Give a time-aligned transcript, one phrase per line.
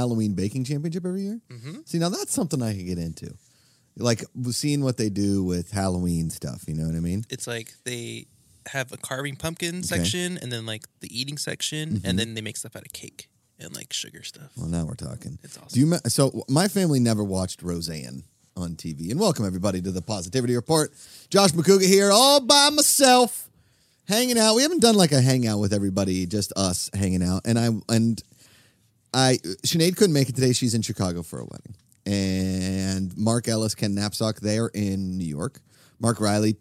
[0.00, 1.40] Halloween baking championship every year.
[1.84, 3.34] See, now that's something I can get into,
[3.96, 6.64] like seeing what they do with Halloween stuff.
[6.66, 7.24] You know what I mean?
[7.28, 8.26] It's like they
[8.68, 12.06] have a carving pumpkin section and then like the eating section, Mm-hmm.
[12.06, 14.52] and then they make stuff out of cake and like sugar stuff.
[14.56, 15.38] Well, now we're talking.
[15.42, 15.68] It's awesome.
[15.70, 15.94] Do you?
[16.08, 18.22] So my family never watched Roseanne
[18.56, 19.10] on TV.
[19.10, 20.92] And welcome everybody to the Positivity Report.
[21.28, 23.48] Josh Macuga here, all by myself,
[24.08, 24.54] hanging out.
[24.56, 27.42] We haven't done like a hangout with everybody, just us hanging out.
[27.44, 28.22] And I and
[29.12, 30.52] I Sinead couldn't make it today.
[30.52, 31.74] She's in Chicago for a wedding.
[32.06, 35.60] And Mark Ellis, Ken Napzok, they're in New York.
[35.98, 36.56] Mark Riley,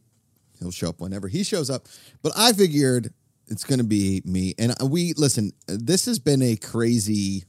[0.59, 1.88] he'll show up whenever he shows up.
[2.22, 3.14] But I figured
[3.47, 4.53] it's going to be me.
[4.58, 5.52] And we listen.
[5.67, 7.44] This has been a crazy.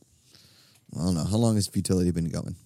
[0.98, 2.56] I don't know how long has futility been going.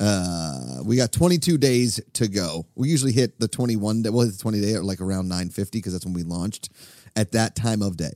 [0.00, 2.66] Uh, we got 22 days to go.
[2.74, 5.92] We usually hit the 21 day, well, the 20 day, or like around 950 because
[5.92, 6.70] that's when we launched
[7.14, 8.12] at that time of day.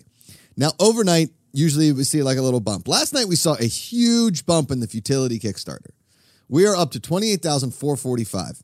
[0.57, 2.89] Now, overnight, usually we see like a little bump.
[2.89, 5.91] Last night we saw a huge bump in the futility Kickstarter.
[6.49, 8.63] We are up to 28,445.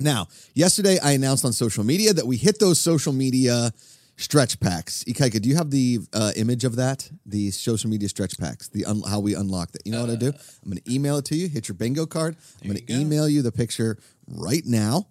[0.00, 3.72] Now, yesterday I announced on social media that we hit those social media
[4.16, 5.04] stretch packs.
[5.04, 7.08] Ikaika, do you have the uh, image of that?
[7.26, 9.82] The social media stretch packs, the un- how we unlock that.
[9.84, 10.28] You know what I do?
[10.28, 11.48] I'm going to email it to you.
[11.48, 12.36] Hit your bingo card.
[12.62, 15.06] I'm going to email you the picture right now,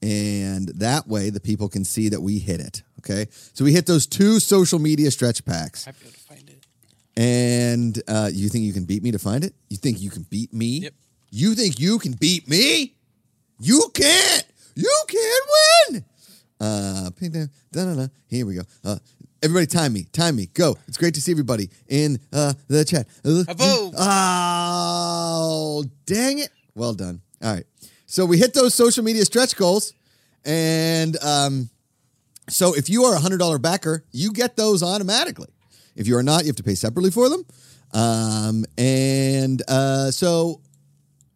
[0.00, 2.82] and that way the people can see that we hit it.
[3.00, 5.88] Okay, so we hit those two social media stretch packs.
[5.88, 6.66] I'd be able to find it.
[7.16, 9.54] And uh, you think you can beat me to find it?
[9.68, 10.80] You think you can beat me?
[10.80, 10.94] Yep.
[11.30, 12.94] You think you can beat me?
[13.60, 14.44] You can't.
[14.74, 15.46] You can't
[15.90, 16.04] win.
[16.60, 17.32] Uh, ping,
[17.72, 18.06] da-da-da.
[18.28, 18.62] here we go.
[18.84, 18.96] Uh,
[19.42, 20.46] everybody, time me, time me.
[20.54, 20.76] Go.
[20.88, 23.06] It's great to see everybody in uh, the chat.
[23.24, 23.44] Uh,
[23.96, 26.50] Oh, dang it.
[26.74, 27.20] Well done.
[27.42, 27.66] All right.
[28.06, 29.94] So we hit those social media stretch goals.
[30.44, 31.70] And um,
[32.48, 35.48] so if you are a $100 backer, you get those automatically.
[35.94, 37.44] If you are not, you have to pay separately for them.
[37.92, 40.60] Um, and uh, so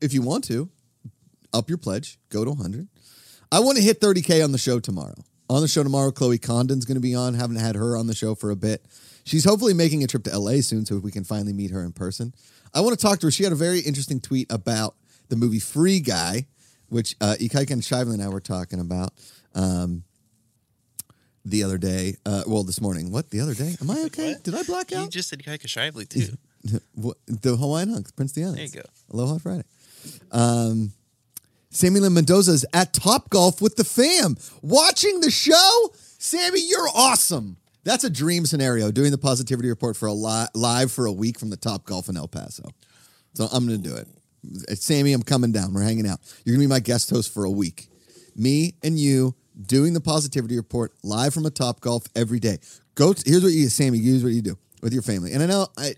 [0.00, 0.70] if you want to,
[1.52, 2.88] up your pledge, go to 100.
[3.52, 5.14] I want to hit 30K on the show tomorrow.
[5.48, 7.34] On the show tomorrow, Chloe Condon's going to be on.
[7.34, 8.84] Haven't had her on the show for a bit.
[9.24, 11.84] She's hopefully making a trip to LA soon so if we can finally meet her
[11.84, 12.34] in person.
[12.74, 13.30] I want to talk to her.
[13.30, 14.96] She had a very interesting tweet about
[15.28, 16.46] the movie Free Guy,
[16.88, 19.12] which uh, Ikaika and Shively and I were talking about
[19.54, 20.04] um,
[21.48, 22.16] the other day.
[22.26, 23.10] Uh, well, this morning.
[23.10, 23.30] What?
[23.30, 23.76] The other day?
[23.80, 24.32] Am I okay?
[24.34, 24.42] What?
[24.44, 25.10] Did I black You out?
[25.10, 26.36] just said Kaika Shively too.
[27.26, 28.72] The Hawaiian Hunks, Prince the Islands.
[28.72, 29.14] There you go.
[29.18, 29.62] Aloha Friday.
[30.32, 30.92] Um,
[31.70, 35.92] Sammy Mendoza is at Top Golf with the fam, watching the show.
[36.18, 37.56] Sammy, you're awesome.
[37.84, 38.90] That's a dream scenario.
[38.90, 42.08] Doing the positivity report for a li- live for a week from the Top Golf
[42.08, 42.64] in El Paso.
[43.34, 44.78] So I'm going to do it.
[44.78, 45.74] Sammy, I'm coming down.
[45.74, 46.18] We're hanging out.
[46.44, 47.88] You're going to be my guest host for a week.
[48.34, 52.58] Me and you doing the positivity report live from a Top Golf every day.
[52.94, 53.12] Go.
[53.12, 53.98] To, here's what you, Sammy.
[53.98, 55.32] Here's what you do with your family.
[55.32, 55.94] And I know I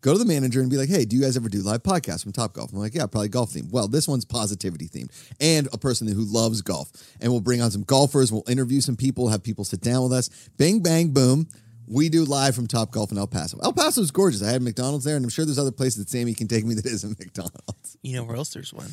[0.00, 2.22] go to the manager and be like, "Hey, do you guys ever do live podcasts
[2.22, 5.10] from Top Golf?" I'm like, "Yeah, probably golf themed." Well, this one's positivity themed,
[5.40, 6.90] and a person who loves golf.
[7.20, 8.30] And we'll bring on some golfers.
[8.32, 9.28] We'll interview some people.
[9.28, 10.30] Have people sit down with us.
[10.56, 11.48] Bing, bang, boom.
[11.86, 13.58] We do live from Top Golf in El Paso.
[13.62, 14.42] El Paso is gorgeous.
[14.42, 16.74] I had McDonald's there, and I'm sure there's other places that Sammy can take me
[16.74, 17.98] that isn't McDonald's.
[18.02, 18.90] You know where else there's one?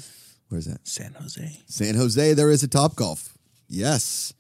[0.50, 0.86] Where's that?
[0.86, 1.62] San Jose.
[1.68, 3.38] San Jose, there is a Top Golf.
[3.72, 4.34] Yes.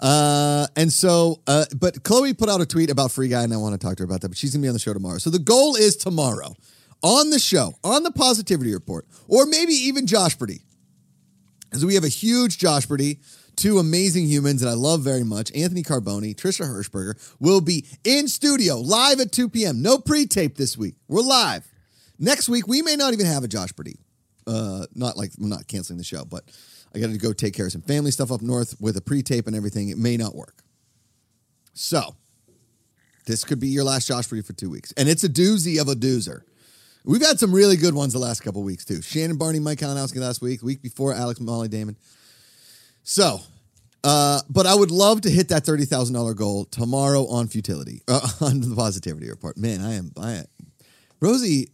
[0.00, 3.56] Uh, and so, uh, but Chloe put out a tweet about Free Guy, and I
[3.56, 4.28] want to talk to her about that.
[4.28, 5.18] But she's gonna be on the show tomorrow.
[5.18, 6.54] So the goal is tomorrow
[7.02, 10.62] on the show, on the Positivity Report, or maybe even Josh Purdy,
[11.70, 13.20] because we have a huge Josh Purdy,
[13.56, 15.52] two amazing humans that I love very much.
[15.54, 19.80] Anthony Carboni, Trisha Hershberger will be in studio live at 2 p.m.
[19.80, 20.96] No pre-tape this week.
[21.06, 21.66] We're live.
[22.18, 23.96] Next week we may not even have a Josh Purdy.
[24.46, 26.44] Uh, not like I'm not canceling the show, but
[26.94, 29.46] I got to go take care of some family stuff up north with a pre-tape
[29.46, 29.88] and everything.
[29.88, 30.62] It may not work.
[31.72, 32.14] So
[33.26, 35.80] this could be your last Josh for you for two weeks, and it's a doozy
[35.80, 36.42] of a doozer.
[37.04, 39.02] We've had some really good ones the last couple weeks too.
[39.02, 40.62] Shannon Barney, Mike Kalinowski last week.
[40.62, 41.96] Week before, Alex Molly Damon.
[43.02, 43.40] So,
[44.02, 48.02] uh, but I would love to hit that thirty thousand dollar goal tomorrow on futility
[48.08, 49.58] uh, on the positivity report.
[49.58, 50.12] Man, I am.
[50.16, 50.46] I am.
[51.20, 51.68] Rosie,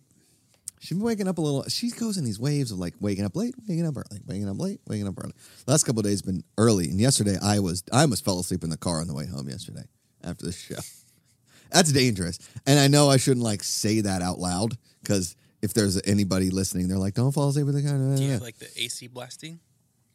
[0.81, 1.63] she's been waking up a little.
[1.69, 4.59] She goes in these waves of like waking up late, waking up early, waking up
[4.59, 5.35] late, waking up early.
[5.67, 8.71] Last couple of days been early, and yesterday I was I almost fell asleep in
[8.71, 9.85] the car on the way home yesterday
[10.25, 10.77] after the show.
[11.71, 16.01] That's dangerous, and I know I shouldn't like say that out loud because if there's
[16.05, 18.69] anybody listening, they're like, "Don't fall asleep in the car." Do you have like the
[18.77, 19.61] AC blasting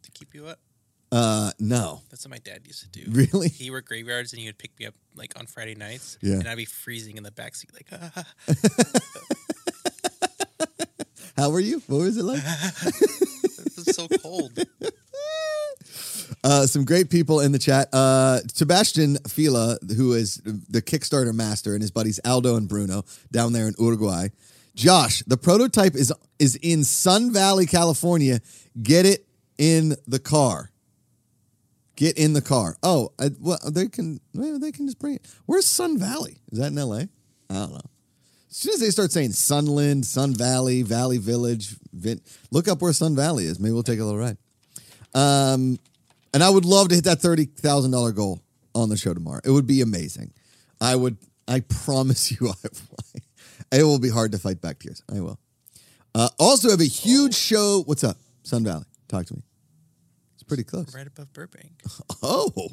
[0.03, 0.59] to keep you up?
[1.11, 3.05] Uh, no, That's what my dad used to do.
[3.11, 3.47] Really?
[3.47, 6.17] He worked graveyards and he would pick me up like on Friday nights.
[6.21, 6.35] Yeah.
[6.35, 8.25] And I'd be freezing in the backseat, like, ah.
[11.35, 11.81] How were you?
[11.87, 12.41] What was it like?
[12.83, 14.57] this is so cold.
[16.43, 17.91] Uh, some great people in the chat.
[17.91, 23.51] Uh, Sebastian Fila, who is the Kickstarter master, and his buddies Aldo and Bruno down
[23.53, 24.27] there in Uruguay.
[24.75, 28.41] Josh, the prototype is is in Sun Valley, California.
[28.81, 29.25] Get it
[29.57, 30.69] in the car.
[31.95, 32.75] Get in the car.
[32.83, 34.19] Oh, I, well, they can.
[34.35, 35.27] Well, they can just bring it.
[35.47, 36.37] Where's Sun Valley?
[36.51, 37.09] Is that in L.A.?
[37.49, 37.81] I don't know.
[38.55, 42.21] As soon as they start saying Sunland, Sun Valley, Valley Village, Vin,
[42.51, 43.59] look up where Sun Valley is.
[43.59, 44.37] Maybe we'll take a little ride.
[45.13, 45.77] Um,
[46.33, 48.39] and I would love to hit that thirty thousand dollar goal
[48.73, 49.41] on the show tomorrow.
[49.43, 50.31] It would be amazing.
[50.79, 51.17] I would.
[51.49, 53.21] I promise you, I will.
[53.73, 55.03] It will be hard to fight back tears.
[55.13, 55.37] I will.
[56.13, 57.83] Uh, also, have a huge show.
[57.85, 58.85] What's up, Sun Valley?
[59.09, 59.41] Talk to me.
[60.35, 60.95] It's pretty close.
[60.95, 61.81] Right above Burbank.
[62.23, 62.69] Oh,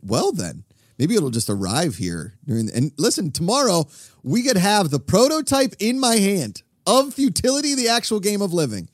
[0.00, 0.62] well then.
[0.98, 3.86] Maybe it'll just arrive here during the, and listen, tomorrow
[4.22, 8.88] we could have the prototype in my hand of Futility, the actual game of living.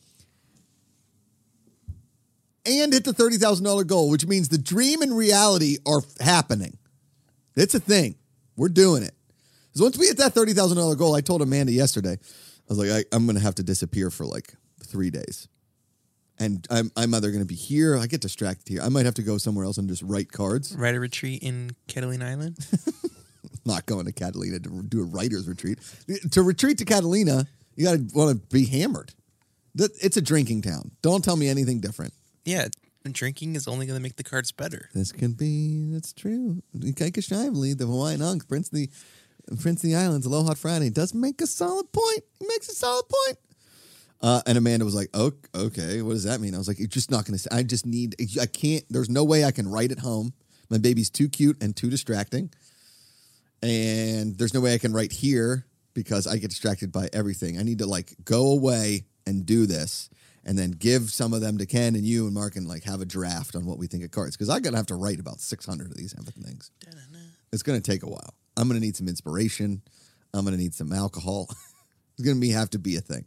[2.65, 6.79] And hit the $30,000 goal, which means the dream and reality are happening.
[7.57, 8.17] It's a thing.
[8.57, 9.15] We're doing it.
[9.69, 12.19] Because once we hit that $30,000 goal, I told Amanda yesterday, I
[12.69, 15.49] was like, I, I'm going to have to disappear for like three days
[16.43, 17.97] and I'm, I'm either going to be here.
[17.97, 18.83] I get distracted here.
[18.83, 20.75] I might have to go somewhere else and just write cards.
[20.77, 22.59] Write a retreat in Catalina Island.
[23.65, 25.79] Not going to Catalina to do a writer's retreat.
[26.33, 27.47] To retreat to Catalina,
[27.77, 29.15] you got to want to be hammered.
[29.77, 30.91] It's a drinking town.
[31.01, 32.13] Don't tell me anything different.
[32.45, 32.69] yeah,
[33.11, 34.91] drinking is only going to make the cards better.
[34.95, 35.93] This can be.
[35.93, 36.63] That's true.
[36.77, 38.91] Kaika Shively, the Hawaiian Hunk, Prince of the
[39.61, 42.23] Prince of the Islands, Aloha Friday, does make a solid point.
[42.39, 43.39] He makes a solid point.
[44.23, 46.55] Uh, and Amanda was like, oh, okay, what does that mean?
[46.55, 49.11] I was like, you're just not going to, say, I just need, I can't, there's
[49.11, 50.33] no way I can write at home.
[50.71, 52.51] My baby's too cute and too distracting.
[53.63, 57.59] And there's no way I can write here because I get distracted by everything.
[57.59, 60.09] I need to like go away and do this
[60.45, 63.01] and then give some of them to Ken and you and Mark and like have
[63.01, 64.37] a draft on what we think of cards.
[64.37, 66.71] Because I'm going to have to write about 600 of these things.
[67.53, 68.35] It's going to take a while.
[68.57, 69.83] I'm going to need some inspiration.
[70.35, 71.49] I'm going to need some alcohol.
[72.15, 73.25] it's going to be have to be a thing.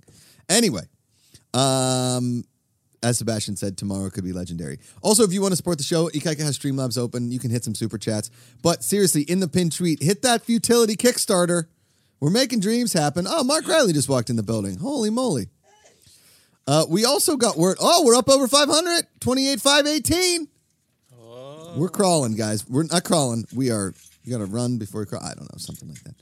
[0.50, 0.83] Anyway,
[1.53, 2.44] um,
[3.03, 4.80] as Sebastian said, tomorrow could be legendary.
[5.01, 7.31] Also, if you want to support the show, Ikaika has Streamlabs open.
[7.31, 8.31] You can hit some super chats.
[8.62, 11.65] But seriously, in the pin tweet, hit that futility Kickstarter.
[12.19, 13.25] We're making dreams happen.
[13.30, 14.77] Oh, Mark Riley just walked in the building.
[14.77, 15.50] Holy moly.
[16.68, 17.77] Uh, we also got word.
[17.80, 19.06] Oh, we're up over 500.
[19.19, 20.47] 28, 518.
[21.75, 22.68] We're crawling, guys.
[22.68, 23.45] We're not crawling.
[23.53, 23.94] We are.
[24.24, 25.21] You got to run before you crawl.
[25.21, 26.15] I don't know, something like that.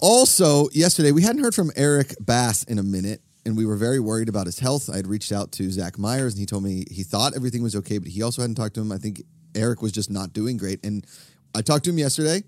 [0.00, 4.00] Also, yesterday we hadn't heard from Eric Bass in a minute, and we were very
[4.00, 4.90] worried about his health.
[4.90, 7.76] I had reached out to Zach Myers, and he told me he thought everything was
[7.76, 8.92] okay, but he also hadn't talked to him.
[8.92, 9.22] I think
[9.54, 11.06] Eric was just not doing great, and
[11.54, 12.42] I talked to him yesterday.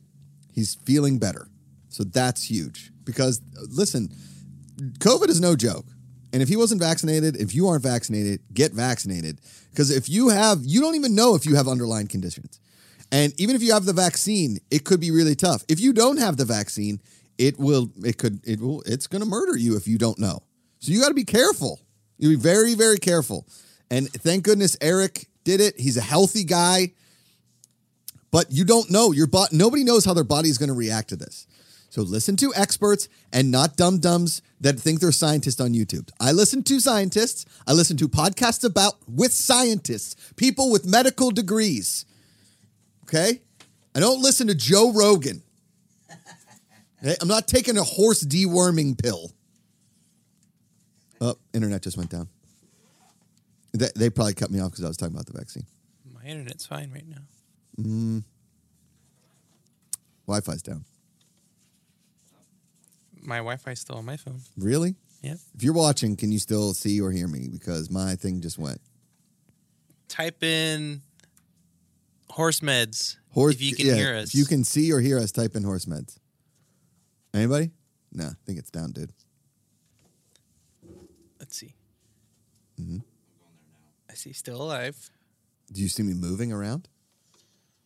[0.52, 1.48] He's feeling better,
[1.88, 2.90] so that's huge.
[3.04, 3.40] Because
[3.70, 4.08] listen,
[4.99, 5.87] COVID is no joke.
[6.32, 9.40] And if he wasn't vaccinated, if you aren't vaccinated, get vaccinated.
[9.70, 12.60] Because if you have, you don't even know if you have underlying conditions.
[13.12, 15.64] And even if you have the vaccine, it could be really tough.
[15.69, 17.00] If you don't have the vaccine,
[17.38, 20.43] it will, it could, it will, it's going to murder you if you don't know.
[20.81, 21.81] So you got to be careful.
[22.19, 23.47] You be very, very careful.
[23.91, 25.79] And thank goodness Eric did it.
[25.79, 26.93] He's a healthy guy,
[28.31, 29.57] but you don't know your body.
[29.57, 31.47] Nobody knows how their body is going to react to this.
[31.90, 36.11] So listen to experts and not dum dums that think they're scientists on YouTube.
[36.21, 37.47] I listen to scientists.
[37.66, 42.05] I listen to podcasts about with scientists, people with medical degrees.
[43.05, 43.40] Okay?
[43.95, 45.43] I don't listen to Joe Rogan.
[47.20, 49.30] I'm not taking a horse deworming pill.
[51.20, 52.28] Oh, internet just went down.
[53.72, 55.66] They, they probably cut me off because I was talking about the vaccine.
[56.12, 57.22] My internet's fine right now.
[57.80, 58.25] Mm.
[60.26, 60.84] Wi Fi's down.
[63.26, 64.40] My Wi-Fi's still on my phone.
[64.56, 64.94] Really?
[65.22, 65.38] Yep.
[65.56, 67.48] If you're watching, can you still see or hear me?
[67.50, 68.80] Because my thing just went.
[70.08, 71.02] Type in
[72.30, 73.16] horse meds.
[73.32, 74.28] Horse, if you can yeah, hear us.
[74.28, 76.18] If you can see or hear us, type in horse meds.
[77.37, 77.71] Anybody?
[78.12, 79.12] No, I think it's down, dude.
[81.38, 81.75] Let's see.
[82.81, 82.99] Mm-hmm.
[84.11, 85.11] I see still alive.
[85.71, 86.88] Do you see me moving around?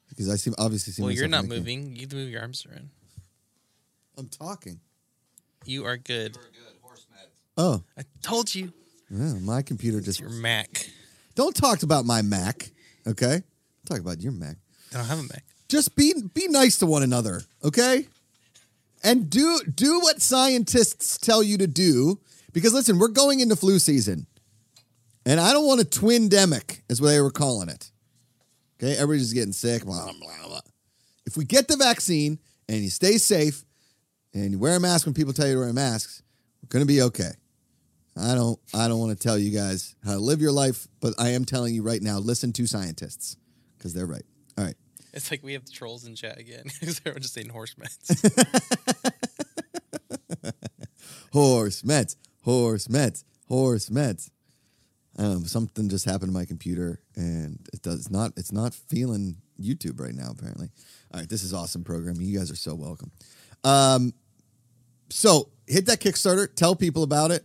[0.08, 1.02] Because I see obviously see.
[1.02, 1.74] well, you're not in the camera.
[1.74, 1.96] moving.
[1.96, 2.90] You move your arms around.
[4.16, 4.80] I'm talking.
[5.64, 6.36] You are good.
[7.56, 8.72] Oh, I told you.
[9.10, 10.20] yeah, my computer It's just.
[10.20, 10.88] your Mac.
[11.34, 12.70] Don't talk about my Mac,
[13.06, 13.42] okay?
[13.86, 14.56] Talk about your Mac.
[14.92, 15.44] I don't have a Mac.
[15.68, 18.06] Just be be nice to one another, okay?
[19.02, 22.20] And do do what scientists tell you to do.
[22.52, 24.26] Because listen, we're going into flu season.
[25.26, 27.90] And I don't want a twin-demic, is what they were calling it.
[28.78, 29.84] Okay, everybody's getting sick.
[29.84, 30.60] Blah, blah, blah.
[31.26, 32.38] If we get the vaccine
[32.68, 33.64] and you stay safe
[34.32, 36.22] and you wear a mask when people tell you to wear masks,
[36.62, 37.32] we're gonna be okay.
[38.16, 41.14] I don't I don't want to tell you guys how to live your life, but
[41.18, 43.36] I am telling you right now, listen to scientists.
[43.78, 44.24] Because they're right.
[45.12, 46.64] It's like we have the trolls in chat again
[47.04, 48.12] they're just saying horse meds.
[51.32, 54.30] horse meds, horse meds, horse meds.
[55.18, 58.32] Um, something just happened to my computer, and it does not.
[58.36, 60.30] It's not feeling YouTube right now.
[60.30, 60.70] Apparently.
[61.12, 62.26] All right, this is awesome programming.
[62.26, 63.10] You guys are so welcome.
[63.64, 64.14] Um,
[65.10, 66.54] so hit that Kickstarter.
[66.54, 67.44] Tell people about it.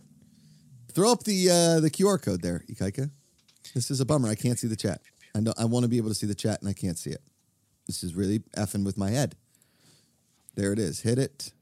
[0.92, 3.10] Throw up the uh, the QR code there, Ikaika.
[3.74, 4.28] This is a bummer.
[4.28, 5.02] I can't see the chat.
[5.34, 7.10] I know I want to be able to see the chat, and I can't see
[7.10, 7.20] it.
[7.86, 9.36] This is really effing with my head.
[10.54, 11.00] There it is.
[11.00, 11.52] Hit it.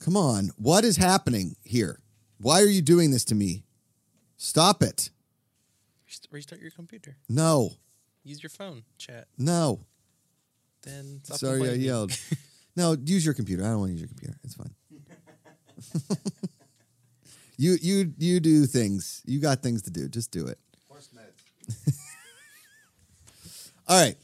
[0.00, 0.50] Come on.
[0.56, 2.00] What is happening here?
[2.38, 3.64] Why are you doing this to me?
[4.36, 5.10] Stop it.
[6.30, 7.16] Restart your computer.
[7.28, 7.70] No.
[8.24, 8.82] Use your phone.
[8.98, 9.28] Chat.
[9.38, 9.80] No.
[10.82, 12.12] Then stop Sorry I yelled.
[12.76, 13.62] no, use your computer.
[13.62, 14.36] I don't want to use your computer.
[14.42, 14.74] It's fine.
[17.56, 19.22] you you you do things.
[19.24, 20.08] You got things to do.
[20.08, 20.58] Just do it.
[20.88, 21.96] Horse meds.
[23.88, 24.16] All right.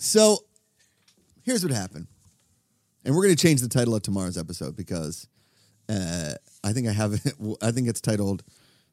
[0.00, 0.38] So
[1.42, 2.06] here's what happened.
[3.04, 5.28] And we're going to change the title of tomorrow's episode because
[5.90, 6.32] uh,
[6.64, 7.34] I think I have it.
[7.62, 8.42] I think it's titled,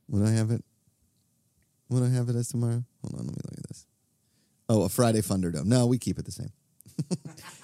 [0.09, 0.63] Would I have it?
[1.89, 2.83] Would I have it as tomorrow?
[3.01, 3.87] Hold on, let me look at this.
[4.67, 5.65] Oh, a Friday Thunderdome.
[5.65, 6.51] No, we keep it the same.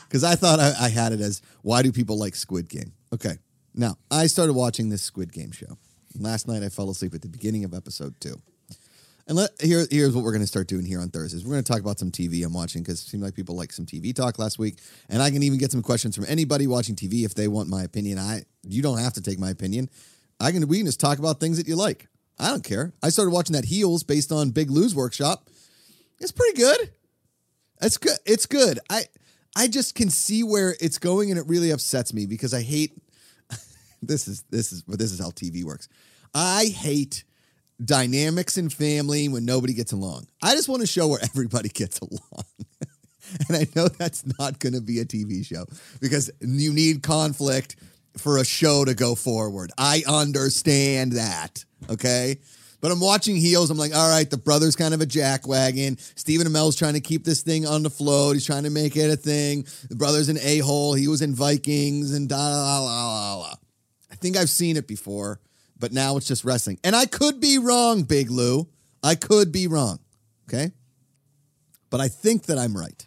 [0.07, 2.93] Because I thought I, I had it as, Why do people like Squid Game?
[3.11, 3.39] Okay.
[3.73, 5.79] Now, I started watching this Squid Game show.
[6.15, 8.39] Last night I fell asleep at the beginning of episode two.
[9.25, 11.45] And let, here, here's what we're going to start doing here on Thursdays.
[11.45, 13.71] We're going to talk about some TV I'm watching because it seemed like people like
[13.71, 16.95] some TV talk last week, and I can even get some questions from anybody watching
[16.95, 18.19] TV if they want my opinion.
[18.19, 19.89] I you don't have to take my opinion.
[20.41, 22.07] I can we can just talk about things that you like.
[22.37, 22.93] I don't care.
[23.01, 25.49] I started watching that Heels based on Big Lou's workshop.
[26.19, 26.91] It's pretty good.
[27.81, 28.17] It's good.
[28.25, 28.79] It's good.
[28.89, 29.03] I
[29.55, 32.91] I just can see where it's going, and it really upsets me because I hate
[34.01, 35.87] this is this is but this is how TV works.
[36.33, 37.23] I hate
[37.83, 40.27] dynamics in family when nobody gets along.
[40.41, 42.45] I just want to show where everybody gets along.
[43.47, 45.65] and I know that's not going to be a TV show
[45.99, 47.75] because you need conflict
[48.17, 49.71] for a show to go forward.
[49.77, 51.65] I understand that.
[51.89, 52.37] Okay.
[52.83, 53.69] But I'm watching Heels.
[53.71, 55.97] I'm like, all right, the brother's kind of a jackwagon.
[56.19, 58.33] Stephen Amell's trying to keep this thing on the float.
[58.33, 59.65] He's trying to make it a thing.
[59.87, 60.93] The brother's an a hole.
[60.93, 63.53] He was in Vikings and da la la la la.
[64.11, 65.39] I think I've seen it before,
[65.83, 66.79] but now it's just wrestling.
[66.85, 68.69] And I could be wrong, Big Lou.
[69.03, 69.99] I could be wrong.
[70.47, 70.71] Okay.
[71.89, 73.05] But I think that I'm right.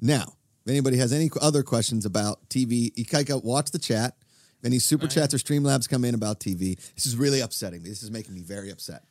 [0.00, 4.16] Now, if anybody has any other questions about TV, Ikaika, watch the chat.
[4.60, 7.90] If any super chats or Streamlabs come in about TV, this is really upsetting me.
[7.90, 9.02] This is making me very upset.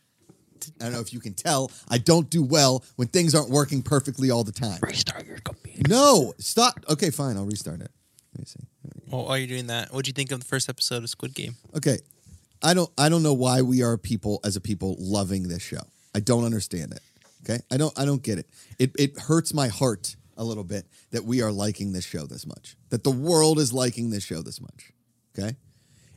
[0.79, 1.71] I don't know if you can tell.
[1.87, 4.79] I don't do well when things aren't working perfectly all the time.
[4.81, 5.87] Restart your computer.
[5.87, 6.79] No, stop.
[6.89, 7.37] Okay, fine.
[7.37, 7.91] I'll restart it.
[8.33, 8.65] Let me see.
[9.11, 11.57] Well, while you're doing that, what'd you think of the first episode of Squid Game?
[11.75, 11.99] Okay.
[12.63, 15.81] I don't I don't know why we are people as a people loving this show.
[16.13, 17.01] I don't understand it.
[17.43, 17.61] Okay?
[17.71, 18.47] I don't I don't get it.
[18.77, 22.45] It it hurts my heart a little bit that we are liking this show this
[22.45, 22.75] much.
[22.89, 24.91] That the world is liking this show this much.
[25.37, 25.55] Okay?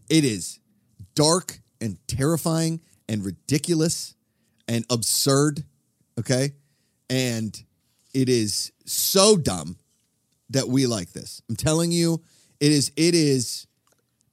[0.09, 0.59] It is
[1.15, 4.15] dark and terrifying and ridiculous
[4.69, 5.65] and absurd,
[6.19, 6.53] okay?
[7.11, 7.63] And
[8.13, 9.77] it is so dumb
[10.51, 11.43] that we like this.
[11.49, 12.23] I'm telling you,
[12.61, 13.67] it is it is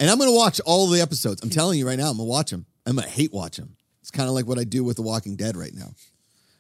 [0.01, 1.41] and I'm going to watch all the episodes.
[1.41, 2.65] I'm telling you right now, I'm going to watch them.
[2.85, 3.77] I'm going to hate watch them.
[4.01, 5.91] It's kind of like what I do with The Walking Dead right now.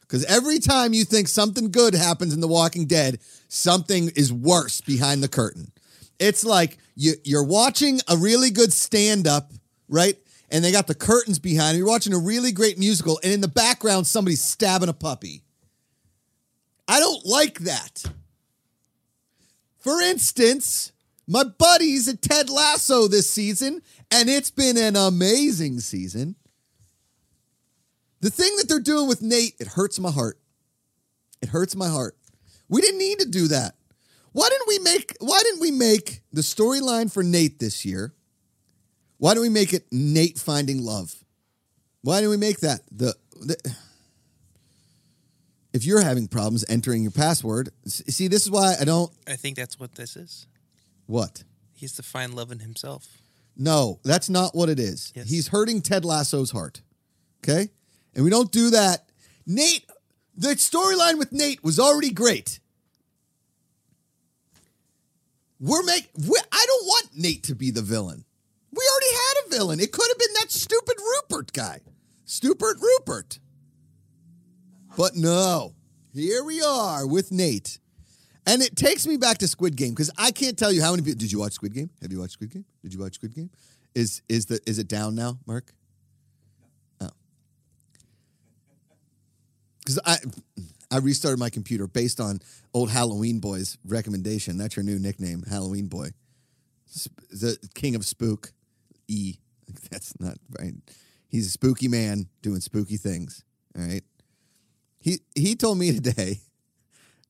[0.01, 4.79] Because every time you think something good happens in The Walking Dead, something is worse
[4.79, 5.71] behind the curtain.
[6.19, 9.51] It's like you, you're watching a really good stand up,
[9.89, 10.15] right?
[10.51, 11.77] And they got the curtains behind.
[11.77, 15.41] You're watching a really great musical, and in the background, somebody's stabbing a puppy.
[16.87, 18.03] I don't like that.
[19.79, 20.91] For instance,
[21.31, 26.35] my buddies at Ted Lasso this season, and it's been an amazing season.
[28.19, 30.37] The thing that they're doing with Nate, it hurts my heart.
[31.41, 32.17] It hurts my heart.
[32.67, 33.75] We didn't need to do that.
[34.33, 38.13] Why didn't we make why didn't we make the storyline for Nate this year?
[39.17, 41.15] Why don't we make it Nate finding love?
[42.01, 43.55] Why didn't we make that the, the
[45.73, 49.55] if you're having problems entering your password, see this is why I don't I think
[49.55, 50.47] that's what this is.
[51.11, 51.43] What?
[51.73, 53.07] He's to find love in himself.
[53.57, 55.11] No, that's not what it is.
[55.15, 55.29] Yes.
[55.29, 56.81] He's hurting Ted Lasso's heart.
[57.43, 57.69] Okay?
[58.15, 59.09] And we don't do that.
[59.45, 59.85] Nate,
[60.35, 62.59] the storyline with Nate was already great.
[65.59, 68.25] We're make we, I don't want Nate to be the villain.
[68.71, 69.79] We already had a villain.
[69.79, 71.81] It could have been that stupid Rupert guy.
[72.25, 73.39] Stupid Rupert.
[74.97, 75.75] But no.
[76.13, 77.79] Here we are with Nate.
[78.47, 81.03] And it takes me back to Squid Game because I can't tell you how many
[81.03, 81.19] people.
[81.19, 81.89] Did you watch Squid Game?
[82.01, 82.65] Have you watched Squid Game?
[82.81, 83.51] Did you watch Squid Game?
[83.93, 85.73] Is is the is it down now, Mark?
[87.01, 87.09] Oh,
[89.79, 90.17] because I
[90.89, 92.39] I restarted my computer based on
[92.73, 94.57] old Halloween Boy's recommendation.
[94.57, 96.09] That's your new nickname, Halloween Boy,
[97.29, 98.53] the king of spook,
[99.07, 99.35] E.
[99.91, 100.73] That's not right.
[101.27, 103.43] He's a spooky man doing spooky things.
[103.77, 104.03] All right.
[104.99, 106.39] He he told me today.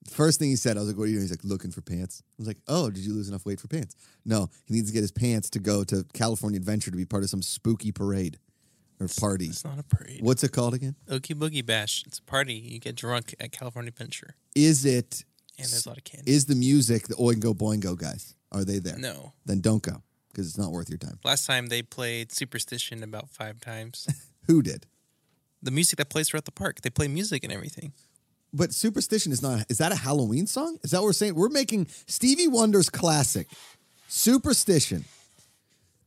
[0.10, 1.82] First thing he said, I was like, "What are you doing?" He's like, "Looking for
[1.82, 4.88] pants." I was like, "Oh, did you lose enough weight for pants?" No, he needs
[4.90, 7.92] to get his pants to go to California Adventure to be part of some spooky
[7.92, 8.40] parade
[9.00, 9.46] or party.
[9.46, 10.20] It's not a parade.
[10.22, 10.96] What's it called again?
[11.12, 12.04] Oogie Boogie Bash.
[12.08, 12.56] It's a party.
[12.56, 15.24] You get drunk at California Adventure, Is it?
[15.60, 16.32] and there's a lot of candy.
[16.32, 18.34] Is the music the Oingo Boingo guys?
[18.52, 18.98] Are they there?
[18.98, 19.34] no.
[19.46, 21.20] Then don't go because it's not worth your time.
[21.24, 24.08] Last time they played Superstition about five times.
[24.48, 24.88] Who did?
[25.64, 26.82] the music that plays throughout the park.
[26.82, 27.94] They play music and everything.
[28.54, 29.66] But Superstition is not.
[29.70, 30.78] Is that a Halloween song?
[30.84, 31.36] Is that what we're saying?
[31.36, 33.48] We're making Stevie Wonder's classic,
[34.08, 35.06] Superstition.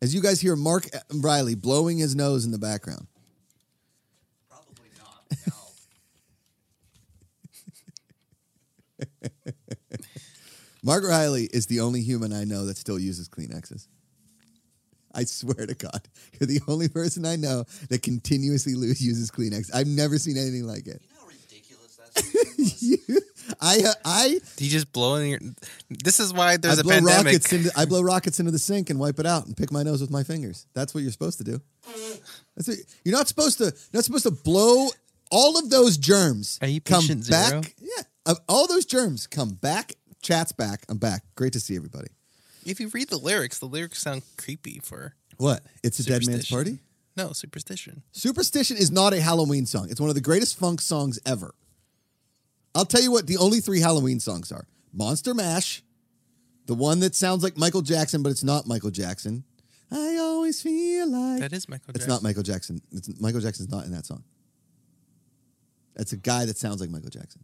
[0.03, 3.07] As you guys hear Mark Riley blowing his nose in the background.
[4.51, 5.25] Probably not.
[9.33, 9.53] No.
[10.83, 13.87] Mark Riley is the only human I know that still uses Kleenexes.
[15.15, 16.09] I swear to God,
[16.39, 19.71] you're the only person I know that continuously uses Kleenex.
[19.73, 21.01] I've never seen anything like it.
[22.17, 22.83] You know how ridiculous that statement was?
[22.83, 23.21] You-
[23.61, 25.39] I uh, I Do you just blow in your?
[25.91, 27.25] This is why there's I a blow pandemic.
[27.27, 29.83] rockets into I blow rockets into the sink and wipe it out and pick my
[29.83, 30.67] nose with my fingers.
[30.75, 31.61] That's what you're supposed to do.
[32.57, 33.65] That's what, you're not supposed to.
[33.65, 34.89] You're not supposed to blow
[35.31, 36.59] all of those germs.
[36.63, 37.49] Are you come patient back?
[37.51, 37.63] zero?
[37.81, 39.93] Yeah, Uh, all those germs come back.
[40.23, 40.85] Chat's back.
[40.89, 41.23] I'm back.
[41.37, 42.09] Great to see everybody.
[42.65, 45.63] if you read the lyrics, the lyrics sound creepy for What?
[45.83, 46.79] It's a dead man's party.
[47.17, 48.03] no superstition.
[48.13, 49.89] Superstition is not a Halloween song.
[49.91, 51.55] It's one of the greatest funk songs ever.
[52.75, 55.83] I'll tell you what the only three Halloween songs are Monster Mash,
[56.67, 59.45] the one that sounds like Michael Jackson, but it's not Michael Jackson.
[59.91, 61.41] I always feel like.
[61.41, 61.93] That is Michael.
[61.93, 62.01] Jackson.
[62.01, 62.81] It's not Michael Jackson.
[62.91, 64.25] It's, Michael Jackson's not in that song.
[65.95, 67.43] That's a guy that sounds like Michael Jackson.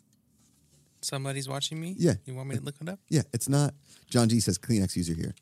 [1.03, 1.95] Somebody's watching me.
[1.97, 2.15] Yeah.
[2.25, 2.99] You want me to look it up?
[3.09, 3.75] Yeah, it's not.
[4.11, 5.35] John G says Kleenex user here.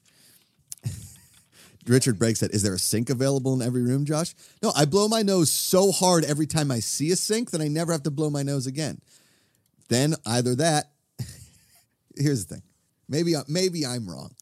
[1.87, 4.35] Richard Bragg said, Is there a sink available in every room, Josh?
[4.63, 7.69] No, I blow my nose so hard every time I see a sink that I
[7.69, 9.01] never have to blow my nose again.
[9.89, 10.91] Then either that,
[12.17, 12.63] here's the thing.
[13.09, 14.33] Maybe, I- maybe I'm wrong.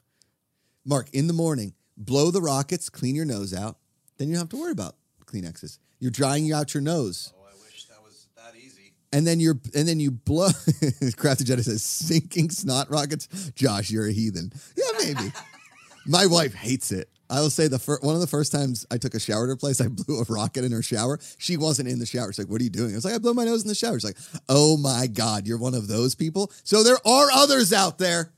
[0.84, 3.76] Mark, in the morning, blow the rockets, clean your nose out.
[4.18, 4.94] Then you don't have to worry about
[5.26, 5.78] Kleenexes.
[5.98, 8.92] You're drying out your nose Oh, I wish that was that easy.
[9.12, 10.48] and then you're and then you blow.
[11.16, 13.26] Crafty Jedi says sinking snot rockets.
[13.54, 14.52] Josh, you're a heathen.
[14.76, 15.32] Yeah, maybe.
[16.06, 17.08] My wife hates it.
[17.28, 19.48] I will say the fir- one of the first times I took a shower at
[19.48, 21.18] her place, I blew a rocket in her shower.
[21.38, 22.32] She wasn't in the shower.
[22.32, 23.74] She's like, "What are you doing?" I was like, "I blow my nose in the
[23.74, 24.16] shower." She's like,
[24.48, 28.32] "Oh my god, you're one of those people." So there are others out there.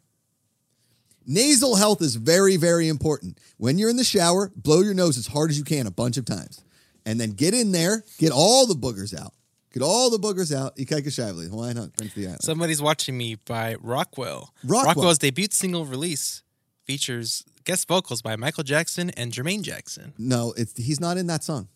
[1.27, 3.39] Nasal health is very, very important.
[3.59, 6.17] When you're in the shower, blow your nose as hard as you can a bunch
[6.17, 6.65] of times.
[7.05, 9.35] And then get in there, get all the boogers out.
[9.73, 10.77] Get all the boogers out.
[10.77, 12.43] Ikaika Shively, Hawaiian Hunt, Prince the Island.
[12.43, 14.55] Somebody's watching me by Rockwell.
[14.65, 14.95] Rockwell.
[14.95, 16.43] Rockwell's debut single release
[16.85, 20.15] features guest vocals by Michael Jackson and Jermaine Jackson.
[20.17, 21.69] no, it's, he's not in that song.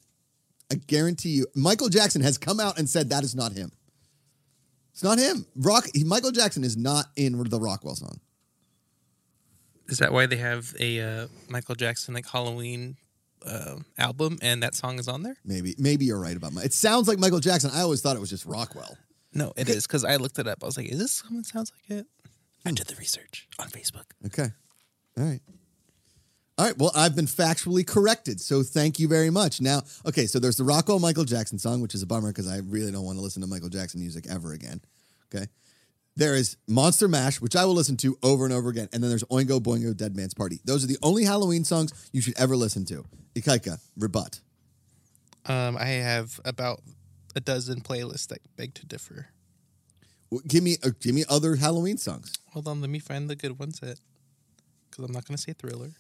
[0.72, 1.46] I guarantee you.
[1.54, 3.70] Michael Jackson has come out and said that is not him.
[4.92, 5.44] It's not him.
[5.54, 5.84] Rock.
[5.94, 8.20] he- Michael Jackson is not in the Rockwell song.
[9.88, 12.96] Is that why they have a uh, Michael Jackson like Halloween
[13.44, 15.36] uh, album and that song is on there?
[15.44, 16.62] Maybe, maybe you're right about my.
[16.62, 17.70] It sounds like Michael Jackson.
[17.74, 18.96] I always thought it was just Rockwell.
[19.34, 20.62] No, it is because I looked it up.
[20.62, 22.06] I was like, "Is this someone sounds like it?"
[22.64, 24.04] I did the research on Facebook.
[24.26, 24.52] Okay.
[25.18, 25.40] All right.
[26.58, 26.76] All right.
[26.76, 28.40] Well, I've been factually corrected.
[28.40, 29.60] So thank you very much.
[29.60, 32.58] Now, okay, so there's the Rockwell Michael Jackson song, which is a bummer because I
[32.58, 34.80] really don't want to listen to Michael Jackson music ever again.
[35.34, 35.46] Okay.
[36.14, 38.88] There is Monster Mash, which I will listen to over and over again.
[38.92, 40.60] And then there's Oingo Boingo Dead Man's Party.
[40.64, 43.04] Those are the only Halloween songs you should ever listen to.
[43.34, 44.40] Ikaika, rebut.
[45.46, 46.82] Um, I have about
[47.34, 49.28] a dozen playlists that beg to differ.
[50.30, 52.34] W- Give me, uh, give me other Halloween songs.
[52.52, 53.98] Hold on, let me find the good ones that
[54.90, 55.92] because I'm not going to say Thriller.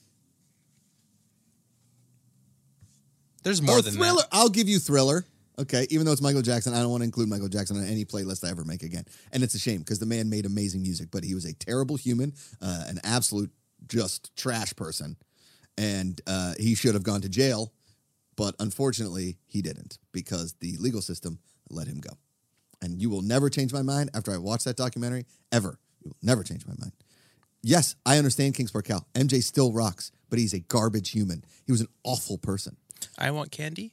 [3.42, 4.22] There's more oh, than Thriller.
[4.22, 4.28] that.
[4.32, 5.24] I'll give you Thriller.
[5.58, 8.04] Okay, even though it's Michael Jackson, I don't want to include Michael Jackson on any
[8.04, 9.04] playlist I ever make again.
[9.32, 11.96] And it's a shame because the man made amazing music, but he was a terrible
[11.96, 13.50] human, uh, an absolute
[13.86, 15.16] just trash person,
[15.76, 17.72] and uh, he should have gone to jail.
[18.34, 22.12] But unfortunately, he didn't because the legal system let him go.
[22.80, 25.78] And you will never change my mind after I watch that documentary ever.
[26.02, 26.92] You will never change my mind.
[27.62, 29.06] Yes, I understand Kingsport Cal.
[29.14, 31.44] MJ still rocks, but he's a garbage human.
[31.64, 32.76] He was an awful person.
[33.18, 33.92] I want candy.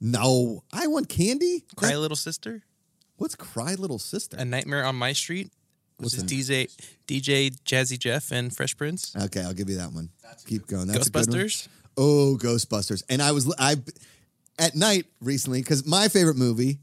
[0.00, 1.64] No, I want candy.
[1.74, 2.62] Cry That- Little Sister.
[3.16, 4.36] what's Cry Little Sister?
[4.38, 5.50] A Nightmare on My Street.
[5.98, 6.68] What's Which is DJ
[7.06, 9.14] DJ Jazzy Jeff and Fresh Prince.
[9.16, 10.10] okay, I'll give you that one.
[10.46, 10.88] Keep going.
[10.88, 11.38] That's a good one.
[11.38, 11.68] Ghostbusters.
[11.96, 13.02] Oh, Ghostbusters.
[13.08, 13.76] And I was I
[14.58, 16.80] at night recently because my favorite movie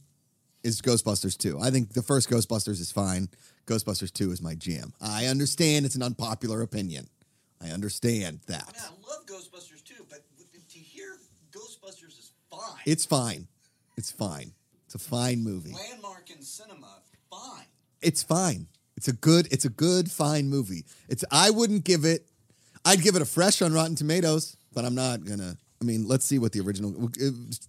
[0.64, 1.60] is Ghostbusters 2.
[1.60, 3.30] I think the first Ghostbusters is fine.
[3.68, 4.94] Ghostbusters 2 is my jam.
[5.00, 7.08] I understand it's an unpopular opinion.
[7.62, 8.64] I understand that.
[8.76, 9.83] I I love Ghostbusters too, but to
[11.86, 12.60] Ghostbusters is fine.
[12.86, 13.48] It's fine.
[13.98, 14.52] It's fine.
[14.86, 15.74] It's a fine movie.
[15.74, 17.00] landmark in cinema.
[17.32, 17.66] Fine.
[18.02, 18.68] It's fine.
[18.96, 19.48] It's a good.
[19.52, 20.86] It's a good fine movie.
[21.10, 21.24] It's.
[21.32, 22.28] I wouldn't give it.
[22.86, 25.58] I'd give it a fresh on Rotten Tomatoes, but I'm not gonna.
[25.82, 27.10] I mean, let's see what the original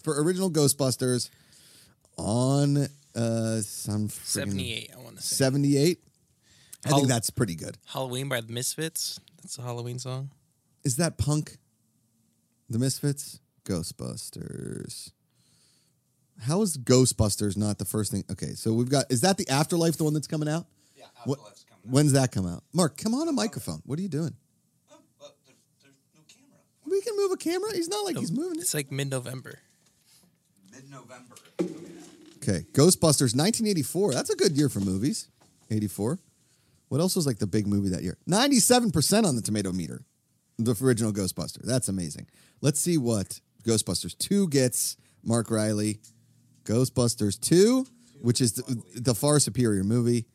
[0.02, 1.30] for original Ghostbusters
[2.16, 5.36] on uh some 78, I want to say.
[5.36, 5.98] 78.
[6.84, 7.78] I Hall- think that's pretty good.
[7.86, 9.18] Halloween by the Misfits.
[9.42, 10.30] That's a Halloween song.
[10.84, 11.56] Is that punk?
[12.68, 13.40] The Misfits?
[13.64, 15.12] Ghostbusters.
[16.42, 18.24] How is Ghostbusters not the first thing?
[18.30, 19.06] Okay, so we've got.
[19.10, 20.66] Is that the Afterlife, the one that's coming out?
[20.96, 21.84] Yeah, What- Afterlife's coming.
[21.86, 21.92] out.
[21.92, 22.64] When's that come out?
[22.72, 23.82] Mark, come on a microphone.
[23.84, 24.34] What are you doing?
[24.90, 26.58] Oh, but there, there's no camera.
[26.90, 27.72] We can move a camera.
[27.74, 28.62] He's not like he's oh, moving it.
[28.62, 29.58] It's like mid November.
[30.72, 31.36] Mid-November.
[32.38, 34.12] Okay, Ghostbusters 1984.
[34.12, 35.28] That's a good year for movies.
[35.70, 36.18] 84.
[36.88, 38.18] What else was like the big movie that year?
[38.28, 40.02] 97% on the tomato meter.
[40.58, 41.62] The original Ghostbuster.
[41.62, 42.26] That's amazing.
[42.60, 44.96] Let's see what Ghostbusters 2 gets.
[45.24, 46.00] Mark Riley.
[46.64, 47.86] Ghostbusters 2,
[48.20, 50.26] which is the, the far superior movie.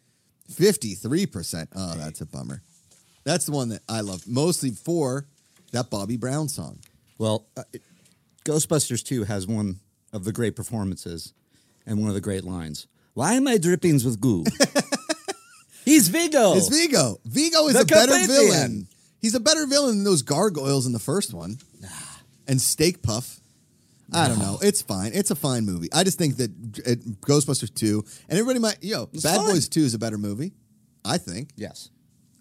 [0.51, 1.67] 53%.
[1.75, 2.61] Oh, that's a bummer.
[3.23, 5.27] That's the one that I love mostly for
[5.71, 6.79] that Bobby Brown song.
[7.17, 7.83] Well, uh, it-
[8.45, 9.79] Ghostbusters 2 has one
[10.13, 11.33] of the great performances
[11.85, 12.87] and one of the great lines.
[13.13, 14.43] Why am I drippings with goo?
[15.85, 16.53] He's Vigo.
[16.55, 17.19] It's Vigo.
[17.25, 18.27] Vigo is The a better Carpathian.
[18.27, 18.87] villain.
[19.19, 21.57] He's a better villain than those gargoyles in the first one.
[22.49, 23.39] And Stay Puft.
[24.11, 24.57] I don't know.
[24.61, 25.11] It's fine.
[25.13, 25.87] It's a fine movie.
[25.93, 26.49] I just think that
[26.85, 29.51] it, Ghostbusters 2, and everybody might, yo, It's Bad fun.
[29.51, 30.51] Boys 2 is a better movie.
[31.05, 31.51] I think.
[31.55, 31.89] Yes.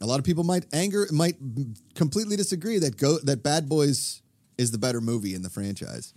[0.01, 1.37] A lot of people might anger, might
[1.95, 4.23] completely disagree that go, that Bad Boys
[4.57, 6.15] is the better movie in the franchise.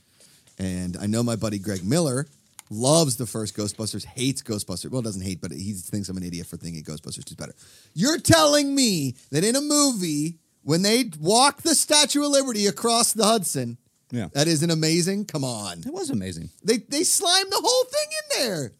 [0.58, 2.28] And I know my buddy Greg Miller
[2.70, 4.92] loves the first Ghostbusters, hates Ghostbusters.
[4.92, 7.54] Well, doesn't hate, but he thinks I'm an idiot for thinking Ghostbusters is better.
[7.94, 13.14] You're telling me that in a movie, when they walk the Statue of Liberty across
[13.14, 13.78] the Hudson,
[14.12, 14.28] Yeah.
[14.34, 15.26] that isn't amazing?
[15.26, 15.80] Come on.
[15.80, 16.50] It was amazing.
[16.64, 18.72] They they slimed the whole thing in there.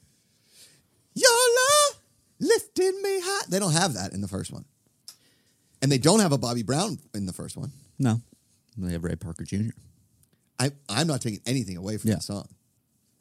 [1.16, 1.98] Love
[2.40, 3.46] lifted me high.
[3.50, 4.66] They don't have that in the first one.
[5.82, 7.72] And they don't have a Bobby Brown in the first one.
[8.00, 8.22] No.
[8.78, 9.72] They have Ray Parker Jr.
[10.60, 12.18] I, I'm not taking anything away from Yeah.
[12.18, 12.48] the song.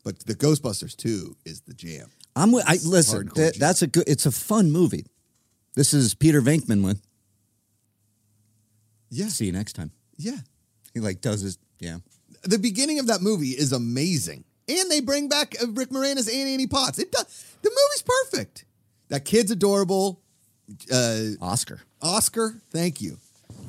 [0.04, 2.08] But the Ghostbusters 2 is the jam.
[2.36, 3.30] I'm with, I listen.
[3.34, 4.04] That- that's a good.
[4.06, 5.04] It's a fun movie.
[5.74, 7.00] This is Peter Venkman with.
[9.10, 9.28] Yeah.
[9.28, 9.90] See you next time.
[10.16, 10.36] Yeah.
[10.94, 11.98] He like does his yeah.
[12.44, 14.44] The beginning of that movie is amazing.
[14.68, 16.98] And they bring back uh, Rick Moranis and Annie Potts.
[16.98, 17.26] It does,
[17.62, 18.64] the movie's perfect.
[19.08, 20.20] That kid's adorable.
[20.92, 21.80] Uh, Oscar.
[22.00, 23.18] Oscar, thank you.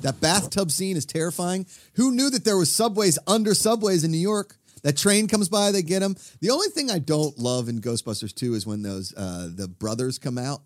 [0.01, 1.65] That bathtub scene is terrifying.
[1.95, 4.57] Who knew that there was subways under subways in New York?
[4.83, 6.15] That train comes by, they get him.
[6.39, 10.17] The only thing I don't love in Ghostbusters 2 is when those uh, the brothers
[10.19, 10.61] come out.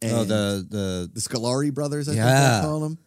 [0.00, 2.24] And oh, the the the Scolari brothers, I Yeah.
[2.50, 2.98] think they call them.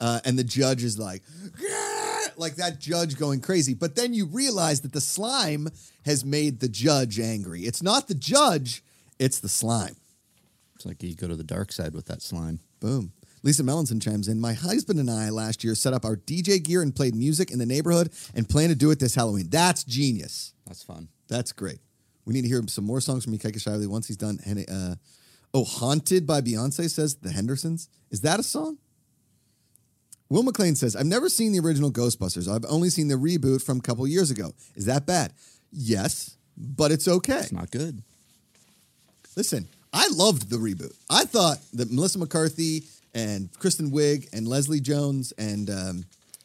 [0.00, 1.22] Uh, and the judge is like,
[1.60, 2.00] "Yeah!"
[2.40, 3.74] like that judge going crazy.
[3.74, 5.68] But then you realize that the slime
[6.04, 7.62] has made the judge angry.
[7.62, 8.82] It's not the judge,
[9.18, 9.96] it's the slime.
[10.74, 12.60] it's like you go to the dark side with that slime.
[12.80, 13.12] Boom.
[13.42, 14.40] Lisa Mellinson chimes in.
[14.40, 17.58] My husband and I last year set up our DJ gear and played music in
[17.58, 19.48] the neighborhood and plan to do it this Halloween.
[19.48, 20.52] That's genius.
[20.66, 21.08] That's fun.
[21.28, 21.78] That's great.
[22.26, 24.40] We need to hear some more songs from Ikaika Shively once he's done.
[24.44, 24.94] And, uh,
[25.54, 27.88] oh, Haunted by Beyonce says the Hendersons.
[28.10, 28.76] Is that a song?
[30.30, 32.48] Will McLean says, I've never seen the original Ghostbusters.
[32.52, 34.52] I've only seen the reboot from a couple years ago.
[34.76, 35.32] Is that bad?
[35.72, 37.40] Yes, but it's okay.
[37.40, 38.02] It's not good.
[39.36, 40.94] Listen, I loved the reboot.
[41.10, 46.04] I thought that Melissa McCarthy and Kristen Wiig and Leslie Jones and um,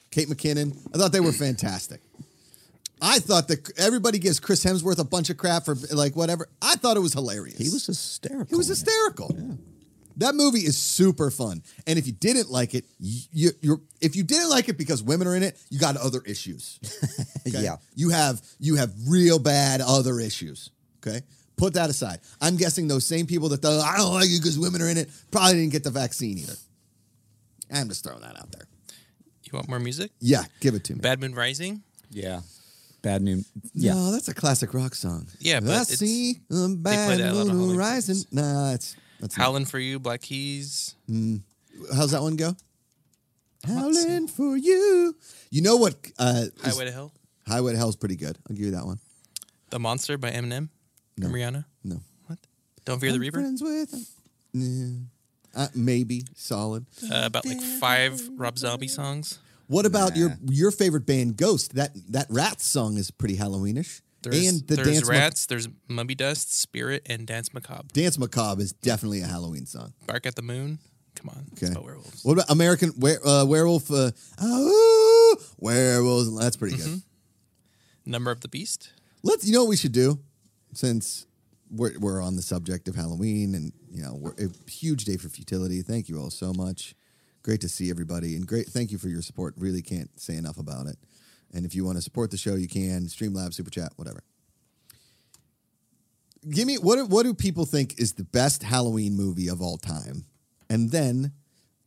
[0.09, 2.01] Kate McKinnon, I thought they were fantastic.
[3.01, 6.47] I thought that everybody gives Chris Hemsworth a bunch of crap for like whatever.
[6.61, 7.57] I thought it was hilarious.
[7.57, 8.47] He was hysterical.
[8.47, 9.29] He was hysterical.
[9.29, 9.59] it.
[10.15, 10.37] Hysterical.
[10.37, 14.23] That movie is super fun, and if you didn't like it, you, you're if you
[14.23, 16.79] didn't like it because women are in it, you got other issues.
[17.47, 17.61] Okay?
[17.61, 17.75] Yeah.
[17.93, 20.71] you have you have real bad other issues.
[20.97, 21.21] Okay,
[21.57, 22.19] put that aside.
[22.41, 24.97] I'm guessing those same people that thought I don't like it because women are in
[24.97, 26.55] it probably didn't get the vaccine either.
[27.71, 28.67] I'm just throwing that out there.
[29.43, 30.09] You want more music?
[30.19, 31.01] Yeah, give it to me.
[31.01, 31.83] Bad Moon Rising.
[32.09, 32.41] Yeah.
[33.03, 33.47] Bad news.
[33.75, 33.93] Yeah.
[33.93, 35.27] No, that's a classic rock song.
[35.39, 38.15] Yeah, but I it's- see a bad that a lot on moon rising.
[38.15, 38.33] parties.
[38.33, 40.95] Nah, it's that's Howlin' for You, Black Keys.
[41.93, 42.55] How's that one go?
[43.65, 45.15] Howling for you.
[45.49, 45.95] You know what?
[46.19, 47.11] Uh, is- Highway to Hell.
[47.47, 48.37] Highway to Hell's pretty good.
[48.49, 48.99] I'll give you that one.
[49.69, 50.69] The Monster by Eminem.
[51.17, 51.27] No.
[51.29, 51.65] Rihanna.
[51.83, 52.01] No.
[52.27, 52.39] What?
[52.85, 53.39] Don't Fear the I'm Reaper.
[53.39, 54.11] Friends with.
[54.53, 54.95] Yeah.
[55.55, 56.85] Uh, maybe solid.
[57.03, 59.39] Uh, about like five Rob Zombie songs.
[59.67, 61.73] What about your your favorite band, Ghost?
[61.75, 64.01] That that Rats song is pretty Halloweenish.
[64.29, 67.87] There's, and the there's Dance Rats, there's Mummy Dust, Spirit, and Dance Macabre.
[67.93, 69.93] Dance Macabre is definitely a Halloween song.
[70.07, 70.79] Bark at the Moon.
[71.15, 71.45] Come on.
[71.53, 71.71] It's Okay.
[71.71, 72.23] about werewolves.
[72.25, 73.89] What about American were, uh, Werewolf?
[73.89, 74.11] Uh,
[74.41, 76.37] oh, werewolves.
[76.37, 77.01] That's pretty good.
[78.05, 78.91] Number of the Beast.
[79.23, 79.45] Let's.
[79.47, 80.19] You know what we should do,
[80.73, 81.25] since
[81.71, 85.29] we're we're on the subject of Halloween, and you know we're a huge day for
[85.29, 85.81] futility.
[85.81, 86.95] Thank you all so much.
[87.43, 88.67] Great to see everybody, and great.
[88.67, 89.53] Thank you for your support.
[89.57, 90.97] Really can't say enough about it.
[91.55, 94.21] And if you want to support the show, you can Streamlabs, Super Chat, whatever.
[96.49, 96.97] Give me what?
[96.97, 100.25] do- What do people think is the best Halloween movie of all time?
[100.69, 101.31] And then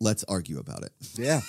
[0.00, 0.92] let's argue about it.
[1.14, 1.40] Yeah.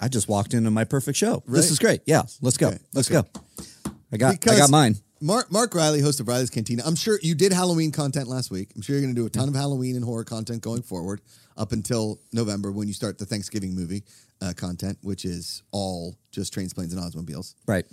[0.00, 1.42] I just walked into my perfect show.
[1.46, 1.56] Right.
[1.56, 2.02] This is great.
[2.06, 2.68] Yeah, let's go.
[2.68, 3.26] Okay, Let's okay.
[3.34, 3.92] go.
[4.12, 4.96] I got I got mine.
[5.20, 6.82] Mark Mark Riley, host of Riley's Cantina.
[6.84, 8.70] I'm sure you did Halloween content last week.
[8.76, 11.22] I'm sure you're going to do a ton of Halloween and horror content going forward
[11.56, 14.02] up until November when you start the Thanksgiving movie
[14.44, 17.86] uh, content, which is all just trains, planes, and automobiles, Right.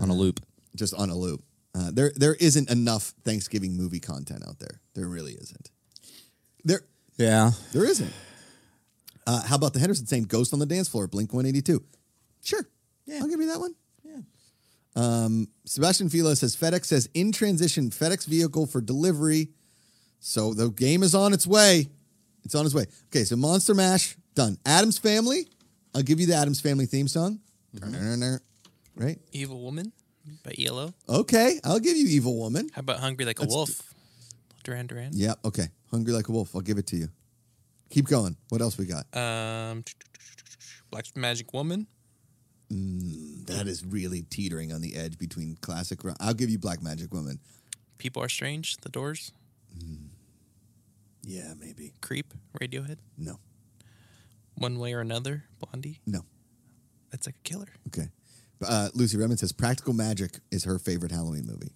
[0.00, 0.40] On a loop.
[0.76, 1.42] just on a loop.
[1.74, 4.80] Uh, there there isn't enough Thanksgiving movie content out there.
[4.94, 5.70] There really isn't.
[6.64, 6.82] There
[7.16, 7.52] Yeah.
[7.72, 8.12] there isn't.
[9.26, 11.06] Uh, how about the Henderson saying "Ghost on the Dance Floor"?
[11.06, 11.82] Blink 182.
[12.42, 12.66] Sure,
[13.06, 13.18] Yeah.
[13.20, 13.74] I'll give you that one.
[14.04, 14.20] Yeah.
[14.96, 19.50] Um, Sebastian Filo says FedEx says in transition FedEx vehicle for delivery.
[20.20, 21.88] So the game is on its way.
[22.44, 22.86] It's on its way.
[23.08, 24.58] Okay, so Monster Mash done.
[24.64, 25.48] Addams Family.
[25.94, 27.40] I'll give you the Addams Family theme song.
[27.76, 28.36] Mm-hmm.
[28.96, 29.18] Right?
[29.32, 29.92] Evil Woman
[30.44, 30.92] by ELO.
[31.08, 32.68] Okay, I'll give you Evil Woman.
[32.74, 33.94] How about Hungry Like a Let's Wolf?
[34.64, 35.10] Duran Duran.
[35.14, 35.68] Yeah, Okay.
[35.90, 36.54] Hungry like a wolf.
[36.54, 37.08] I'll give it to you.
[37.88, 38.36] Keep going.
[38.50, 39.06] What else we got?
[39.16, 39.82] Um,
[40.90, 41.86] Black Magic Woman.
[42.70, 46.04] Mm, that is really teetering on the edge between classic.
[46.04, 47.38] rock- I'll give you Black Magic Woman.
[47.96, 48.76] People Are Strange.
[48.82, 49.32] The Doors.
[49.82, 50.08] Mm.
[51.24, 51.94] Yeah, maybe.
[52.02, 52.34] Creep.
[52.60, 52.98] Radiohead.
[53.16, 53.38] No.
[54.60, 55.44] One Way or Another.
[55.58, 56.00] Blondie.
[56.06, 56.20] No.
[57.10, 57.68] That's like a killer.
[57.88, 58.08] Okay.
[58.66, 61.72] Uh, Lucy Redmond says Practical Magic is her favorite Halloween movie.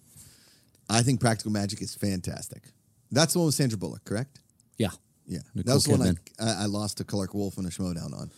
[0.89, 2.63] I think Practical Magic is fantastic.
[3.11, 4.39] That's the one with Sandra Bullock, correct?
[4.77, 4.89] Yeah.
[5.25, 5.39] Yeah.
[5.55, 8.13] Nicole that was the one I, I, I lost to Clarke Wolfe in a Schmoedown
[8.13, 8.31] on.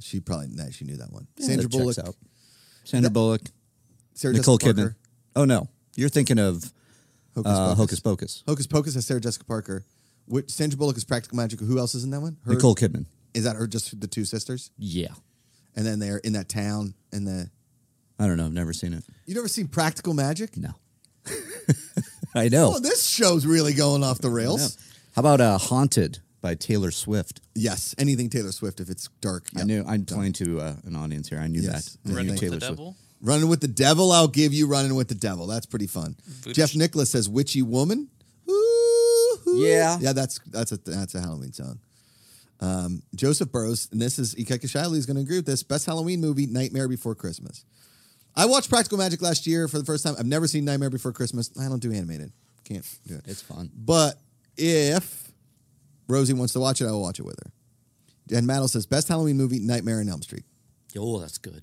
[0.00, 1.26] She probably, nah, she knew that one.
[1.36, 2.14] Yeah, Sandra that Bullock, out.
[2.84, 3.42] Sandra Bullock.
[4.14, 4.82] Sarah Nicole Jessica Kidman.
[4.84, 4.96] Parker,
[5.36, 5.68] Oh no.
[5.96, 6.72] You're thinking of
[7.34, 7.78] Hocus uh, Pocus.
[7.78, 8.42] Hocus Pocus.
[8.46, 9.84] Hocus Pocus has Sarah Jessica Parker.
[10.26, 11.60] Which, Sandra Bullock is Practical Magic.
[11.60, 12.38] Who else is in that one?
[12.44, 13.06] Her, Nicole Kidman.
[13.34, 14.70] Is that her, just the two sisters?
[14.78, 15.08] Yeah.
[15.76, 17.50] And then they're in that town and the.
[18.18, 18.46] I don't know.
[18.46, 19.04] I've never seen it.
[19.26, 20.56] You never seen Practical Magic?
[20.56, 20.70] No.
[22.34, 22.74] I know.
[22.76, 24.78] Oh, this show's really going off the rails.
[25.16, 27.40] How about uh, Haunted by Taylor Swift?
[27.54, 29.46] Yes, anything Taylor Swift if it's dark.
[29.56, 29.66] I yep.
[29.66, 31.38] knew I'm playing to uh, an audience here.
[31.38, 31.96] I knew Yes.
[31.96, 31.98] that.
[32.04, 32.78] I knew Running with Taylor the Swift.
[32.78, 32.96] Devil.
[33.20, 35.46] Running with the Devil, I'll give you Running with the Devil.
[35.46, 36.16] That's pretty fun.
[36.26, 38.08] Voodoo Jeff Nicholas says Witchy Woman.
[38.48, 39.98] Ooh, Yeah.
[40.00, 41.78] Yeah, that's that's a that's a Halloween song.
[42.64, 45.62] Um, Joseph Burrows, and this is Ika Shiley is going to agree with this.
[45.62, 47.64] Best Halloween movie, Nightmare Before Christmas.
[48.36, 50.14] I watched Practical Magic last year for the first time.
[50.18, 51.50] I've never seen Nightmare Before Christmas.
[51.60, 52.32] I don't do animated.
[52.64, 53.22] Can't do it.
[53.26, 53.70] It's fun.
[53.74, 54.14] But
[54.56, 55.30] if
[56.08, 57.52] Rosie wants to watch it, I will watch it with her.
[58.36, 60.44] And Maddle says, best Halloween movie, Nightmare on Elm Street.
[60.96, 61.62] Oh, that's good.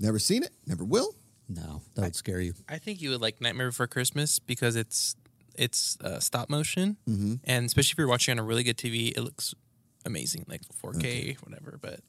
[0.00, 1.14] Never seen it, never will.
[1.48, 2.54] No, that would scare you.
[2.68, 5.14] I think you would like Nightmare Before Christmas because it's
[5.54, 7.34] it's uh, stop motion, Mm-hmm.
[7.44, 9.54] and especially if you're watching on a really good TV, it looks
[10.04, 11.78] amazing, like 4K, whatever.
[11.80, 12.00] But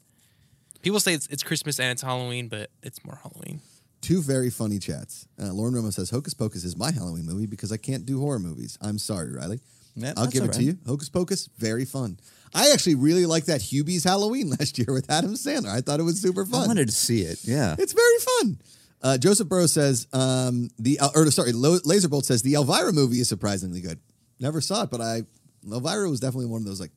[0.82, 3.62] people say it's it's Christmas and it's Halloween, but it's more Halloween.
[4.02, 5.28] Two very funny chats.
[5.42, 8.40] Uh, Lauren Romo says, Hocus Pocus is my Halloween movie because I can't do horror
[8.40, 8.78] movies.
[8.82, 9.62] I'm sorry, Riley.
[9.96, 10.78] Yeah, I'll give it all to you.
[10.86, 12.20] Hocus Pocus, very fun.
[12.54, 15.70] I actually really liked that Hubie's Halloween last year with Adam Sandler.
[15.70, 16.66] I thought it was super fun.
[16.66, 17.40] I wanted to see it.
[17.44, 17.76] Yeah.
[17.80, 18.60] It's very fun.
[19.02, 23.20] Uh, Joseph Burrow says um, the uh, or sorry, Lo- Laserbolt says the Elvira movie
[23.20, 24.00] is surprisingly good.
[24.40, 25.24] Never saw it, but I
[25.70, 26.92] Elvira was definitely one of those like,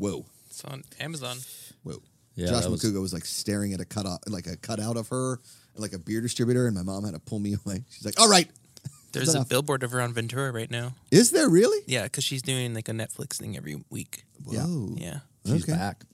[0.00, 1.36] whoa, It's on Amazon.
[1.84, 2.02] whoa.
[2.34, 4.96] Yeah, Josh that was- Macuga was like staring at a cut out, like a cutout
[4.96, 5.40] of her,
[5.76, 7.84] like a beer distributor, and my mom had to pull me away.
[7.90, 8.48] She's like, "All right,
[9.12, 9.48] There's a enough.
[9.48, 10.94] billboard of her on Ventura right now.
[11.10, 11.82] is there really?
[11.86, 14.24] Yeah, because she's doing like a Netflix thing every week.
[14.44, 14.94] Whoa.
[14.96, 15.20] Yeah.
[15.46, 15.72] She's Okay.
[15.72, 16.04] back.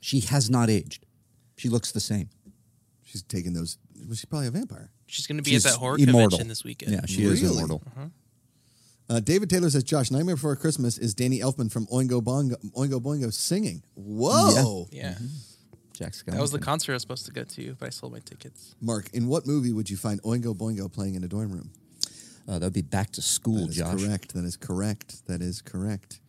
[0.00, 1.04] She has not aged.
[1.56, 2.28] She looks the same.
[3.04, 3.78] She's taking those.
[3.96, 4.90] Well, she's probably a vampire.
[5.06, 6.22] She's going to be She's at that horror immortal.
[6.30, 6.92] convention this weekend.
[6.92, 7.54] Yeah, she is Really?
[7.56, 7.82] immortal.
[7.86, 8.06] Uh-huh.
[9.08, 13.00] Uh, David Taylor says, "Josh, Nightmare Before Christmas is Danny Elfman from Oingo Bongo, Oingo
[13.00, 15.16] Boingo singing." Whoa, Yeah.
[15.92, 16.32] Jack Skellington.
[16.32, 18.74] That was the concert I was supposed to go to, but I sold my tickets.
[18.82, 21.70] Mark, in what movie would you find Oingo Boingo playing in a dorm room?
[22.46, 24.02] Uh, that'd be back to school, That is Josh.
[24.04, 24.34] correct.
[24.34, 25.26] That is correct.
[25.26, 26.20] That is correct.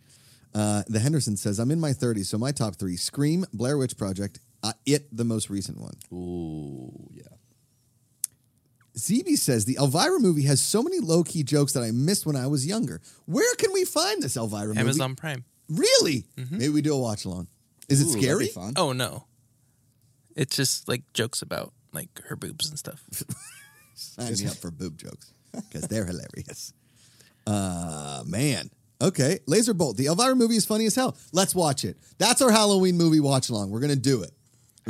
[0.55, 3.97] Uh, the Henderson says, I'm in my 30s, so my top three Scream, Blair Witch
[3.97, 5.93] Project, uh, It, the most recent one.
[6.13, 7.23] Ooh, yeah.
[8.97, 12.35] ZB says, The Elvira movie has so many low key jokes that I missed when
[12.35, 12.99] I was younger.
[13.25, 14.79] Where can we find this Elvira movie?
[14.79, 15.45] Amazon Prime.
[15.69, 16.25] Really?
[16.49, 17.47] Maybe we do a watch along.
[17.89, 18.47] Is it Ooh, scary?
[18.47, 18.73] fun.
[18.75, 19.25] Oh no,
[20.35, 23.03] it's just like jokes about like her boobs and stuff.
[23.93, 26.73] Sign me up for boob jokes because they're hilarious.
[27.45, 28.69] Uh, man.
[29.01, 29.39] Okay.
[29.47, 29.95] Laserbolt.
[29.95, 31.17] The Elvira movie is funny as hell.
[31.31, 31.97] Let's watch it.
[32.17, 33.69] That's our Halloween movie watch along.
[33.71, 34.31] We're going to do it.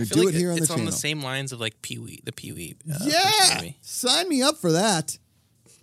[0.06, 2.20] Do like it here on the it's on the same lines of like Pee Wee,
[2.24, 2.76] the Pee Wee.
[2.92, 3.78] Uh, yeah, movie.
[3.82, 5.18] sign me up for that.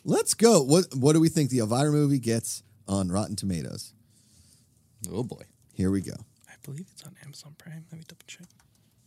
[0.04, 0.62] Let's go.
[0.62, 3.92] What What do we think the Elvira movie gets on Rotten Tomatoes?
[5.10, 5.42] Oh boy.
[5.72, 6.14] Here we go.
[6.48, 7.84] I believe it's on Amazon Prime.
[7.90, 8.46] Let me double check.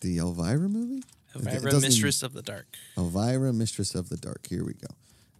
[0.02, 1.04] The Elvira movie.
[1.36, 2.68] Elvira, Mistress of the Dark,
[2.98, 4.48] Elvira, Mistress of the Dark.
[4.50, 4.88] Here we go.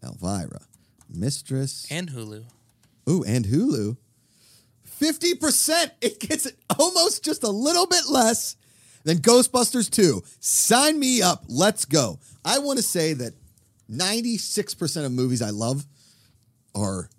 [0.04, 0.62] Elvira,
[1.10, 1.88] Mistress.
[1.90, 2.46] and Hulu.
[3.10, 3.98] Ooh, and Hulu.
[5.00, 5.92] 50%.
[6.02, 6.48] It gets
[6.80, 8.56] almost just a little bit less
[9.04, 10.22] than Ghostbusters 2.
[10.40, 11.44] Sign me up.
[11.48, 12.20] Let's go.
[12.44, 13.34] I want to say that
[13.90, 15.86] 96% of movies I love
[16.76, 17.10] are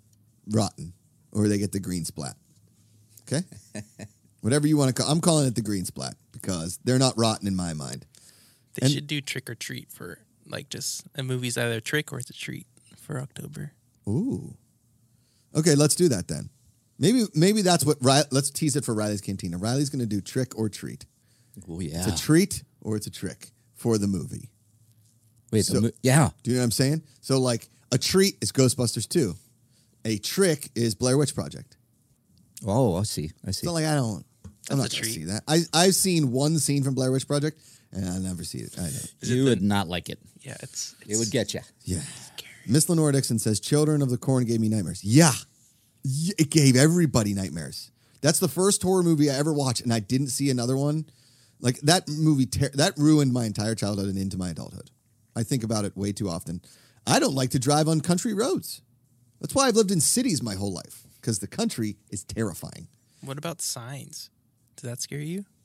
[0.49, 0.93] rotten
[1.31, 2.35] or they get the green splat.
[3.27, 3.43] Okay?
[4.41, 7.47] Whatever you want to call I'm calling it the green splat because they're not rotten
[7.47, 8.05] in my mind.
[8.75, 12.11] They And- should do Trick or Treat for like just a movie's either a trick
[12.11, 12.65] or it's a treat
[12.97, 13.73] for October.
[14.07, 14.55] Ooh.
[15.55, 16.49] Okay, let's do that then.
[16.97, 19.57] Maybe maybe that's what let's tease it for Riley's Cantina.
[19.57, 21.05] Riley's going to do trick or treat.
[21.69, 21.97] Oh yeah.
[22.07, 24.49] It's a treat or it's a trick for the movie.
[25.51, 25.65] Wait.
[25.65, 26.29] so- the mo- yeah.
[26.43, 27.03] Do you know what I'm saying?
[27.21, 29.33] So like a treat is Ghostbusters 2.
[30.05, 31.75] A trick is Blair Witch Project.
[32.65, 33.31] Oh, I see.
[33.45, 33.65] I see.
[33.65, 34.25] So like I don't
[34.69, 35.43] I'm not a going to see that.
[35.47, 38.75] I I've seen one scene from Blair Witch Project and I never see it.
[38.77, 38.87] I know.
[38.87, 40.19] Is it you the- would not like it.
[40.41, 41.59] Yeah, it's, It would get you.
[41.83, 42.01] Yeah.
[42.65, 45.03] Miss Lenore Dixon says, Children of the Corn gave me nightmares.
[45.03, 45.33] Yeah.
[46.05, 47.91] It gave everybody nightmares.
[48.21, 51.05] That's the first horror movie I ever watched, and I didn't see another one.
[51.61, 54.91] Like that movie, ter- that ruined my entire childhood and into my adulthood.
[55.35, 56.61] I think about it way too often.
[57.07, 58.81] I don't like to drive on country roads.
[59.41, 62.87] That's why I've lived in cities my whole life, because the country is terrifying.
[63.21, 64.29] What about signs?
[64.75, 65.45] Does that scare you?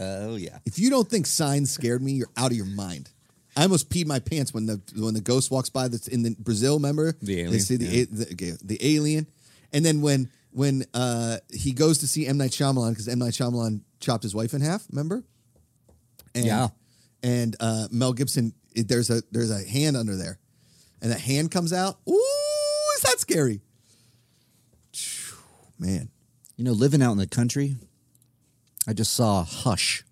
[0.00, 0.58] Oh yeah.
[0.64, 3.10] If you don't think signs scared me, you're out of your mind.
[3.56, 5.88] I almost peed my pants when the when the ghost walks by.
[5.88, 6.74] That's in the Brazil.
[6.76, 8.02] Remember The They alien, see the, yeah.
[8.02, 9.26] a- the the alien,
[9.72, 13.32] and then when when uh, he goes to see M Night Shyamalan because M Night
[13.32, 14.84] Shyamalan chopped his wife in half.
[14.90, 15.22] Remember?
[16.34, 16.68] And, Yeah.
[17.22, 20.38] And uh, Mel Gibson, it, there's a there's a hand under there,
[21.02, 21.98] and that hand comes out.
[22.08, 22.12] Ooh,
[22.96, 23.60] is that scary?
[25.78, 26.08] Man,
[26.56, 27.76] You know, living out in the country,
[28.86, 30.04] I just saw Hush.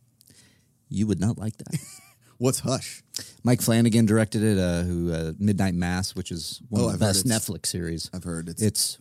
[0.88, 1.78] You would not like that.
[2.38, 3.02] what's Hush?
[3.44, 4.58] Mike Flanagan directed it.
[4.58, 8.10] Uh, who uh, Midnight Mass, which is one Oh, of I've the best Netflix series.
[8.14, 8.98] I've heard it's It's,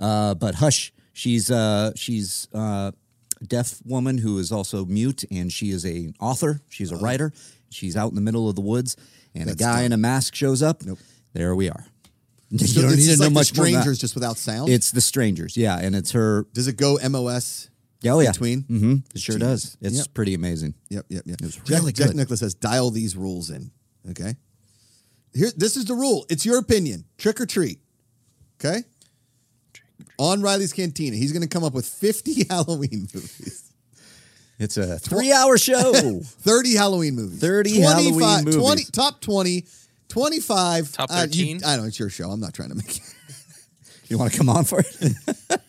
[0.00, 0.92] uh, but Hush.
[1.16, 2.90] She's uh, she's uh,
[3.40, 6.60] a deaf woman who is also mute, and she is a author.
[6.68, 7.32] She's a writer.
[7.70, 8.96] She's out in the middle of the woods,
[9.34, 9.84] and a guy dumb.
[9.86, 10.84] in a mask shows up.
[10.84, 10.98] Nope.
[11.32, 11.84] There we are.
[12.50, 13.80] you So don't it's need to just know like the much more than that.
[13.82, 14.70] strangers just without sound.
[14.70, 16.46] It's the strangers, yeah, and it's her.
[16.52, 17.70] Does it go MOS?
[18.06, 18.62] Oh yeah, Between?
[18.62, 19.76] hmm It sure does.
[19.80, 20.14] It's Yep.
[20.14, 20.74] pretty amazing.
[20.90, 21.40] Yep, yep, yep.
[21.40, 22.16] was Jack, really Jack good.
[22.16, 23.70] Nicholas says, dial these rules in.
[24.10, 24.34] Okay.
[25.32, 26.26] Here, this is the rule.
[26.28, 27.04] It's your opinion.
[27.18, 27.78] Trick or treat.
[28.60, 28.82] Okay.
[30.18, 33.72] On Riley's Cantina, he's going to come up with 50 Halloween movies,
[34.58, 35.92] It's a three-hour show.
[36.22, 38.90] 30 Halloween movies, 30 Halloween 20, movies.
[38.90, 39.64] top 20,
[40.08, 40.92] 25.
[40.92, 41.60] Top uh, you- 13?
[41.66, 42.30] I know, it's your show.
[42.30, 43.14] I'm not trying to make it.
[44.08, 45.60] you want to come on for it?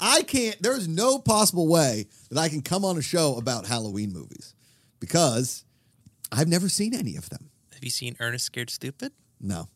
[0.00, 3.66] I can't, there is no possible way that I can come on a show about
[3.66, 4.54] Halloween movies
[5.00, 5.64] because
[6.30, 7.50] I've never seen any of them.
[7.72, 9.12] Have you seen Ernest Scared Stupid?
[9.40, 9.68] No,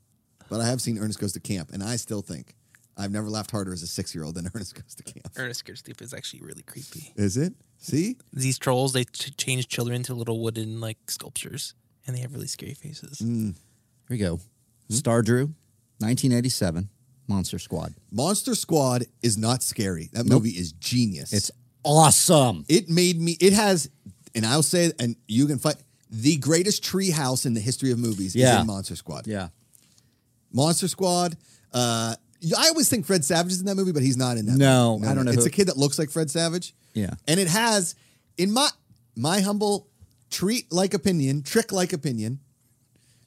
[0.48, 2.54] but I have seen Ernest Goes to Camp, and I still think
[3.00, 5.28] I've never laughed harder as a six year old than Ernest Goes to Camp.
[5.36, 7.12] Ernest Scared Stupid is actually really creepy.
[7.16, 7.54] Is it?
[7.78, 8.16] See?
[8.32, 11.74] These trolls they ch- change children into little wooden like sculptures,
[12.06, 13.18] and they have really scary faces.
[13.18, 13.54] Mm.
[13.54, 13.54] Here
[14.10, 14.40] we go.
[14.90, 15.54] Star Drew,
[15.98, 16.88] 1987,
[17.28, 17.94] Monster Squad.
[18.10, 20.10] Monster Squad is not scary.
[20.12, 20.42] That Nope.
[20.42, 21.32] movie is genius.
[21.32, 21.50] It's
[21.84, 22.64] awesome.
[22.68, 23.36] it made me.
[23.40, 23.88] It has,
[24.34, 25.76] and I'll say, and you can fight
[26.10, 28.60] the greatest tree house in the history of movies is Yeah.
[28.60, 29.26] in Monster Squad.
[29.28, 29.48] Yeah.
[30.52, 31.36] Monster Squad.
[31.72, 32.16] Uh,
[32.58, 34.56] I always think Fred Savage is in that movie, but he's not in that.
[34.56, 35.10] No, movie.
[35.10, 36.74] I don't know It's who- a kid that looks like Fred Savage.
[36.94, 37.14] Yeah.
[37.28, 37.94] and it has,
[38.38, 38.68] in my
[39.16, 39.86] my humble
[40.30, 42.40] treat like opinion, trick like opinion,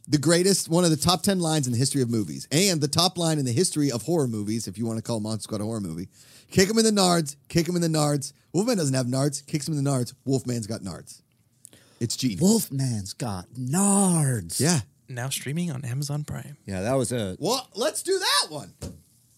[0.07, 2.87] the greatest, one of the top ten lines in the history of movies, and the
[2.89, 5.61] top line in the history of horror movies, if you want to call Monster Squad
[5.61, 6.09] a horror movie.
[6.51, 7.35] Kick him in the nards.
[7.47, 8.33] Kick him in the nards.
[8.51, 9.45] Wolfman doesn't have nards.
[9.45, 10.13] Kicks him in the nards.
[10.25, 11.21] Wolfman's got nards.
[11.99, 12.41] It's genius.
[12.41, 14.59] Wolfman's got nards.
[14.59, 14.81] Yeah.
[15.13, 16.57] Now streaming on Amazon Prime.
[16.65, 17.37] Yeah, that was a.
[17.39, 18.73] Well, let's do that one.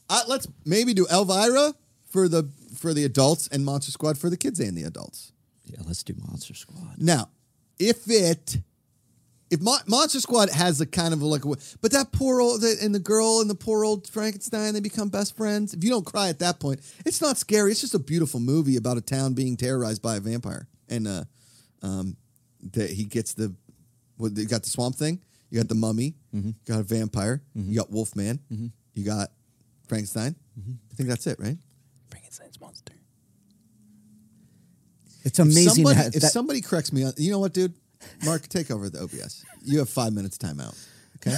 [0.10, 1.74] Uh, let's maybe do Elvira
[2.06, 5.32] for the for the adults and Monster Squad for the kids and the adults.
[5.66, 6.96] Yeah, let's do Monster Squad.
[6.98, 7.30] Now,
[7.80, 8.58] if it
[9.52, 11.50] if Mon- Monster Squad has a kind of a, like, a,
[11.82, 15.10] but that poor old the, and the girl and the poor old Frankenstein they become
[15.10, 15.74] best friends.
[15.74, 17.72] If you don't cry at that point, it's not scary.
[17.72, 21.24] It's just a beautiful movie about a town being terrorized by a vampire, and uh,
[21.82, 22.18] um,
[22.74, 23.54] that he gets the
[24.18, 26.50] what you got the swamp thing, you got the mummy, mm-hmm.
[26.50, 27.72] you got a vampire, mm-hmm.
[27.72, 28.68] you got Wolfman, mm-hmm.
[28.94, 29.30] you got
[29.88, 30.36] Frankenstein.
[30.58, 31.58] I think that's it, right?
[32.10, 32.94] Frankenstein's monster.
[35.24, 37.74] It's amazing If somebody, how- if that- somebody corrects me on, you know what, dude?
[38.24, 39.44] Mark, take over the OBS.
[39.64, 40.78] You have five minutes timeout.
[41.18, 41.36] Okay.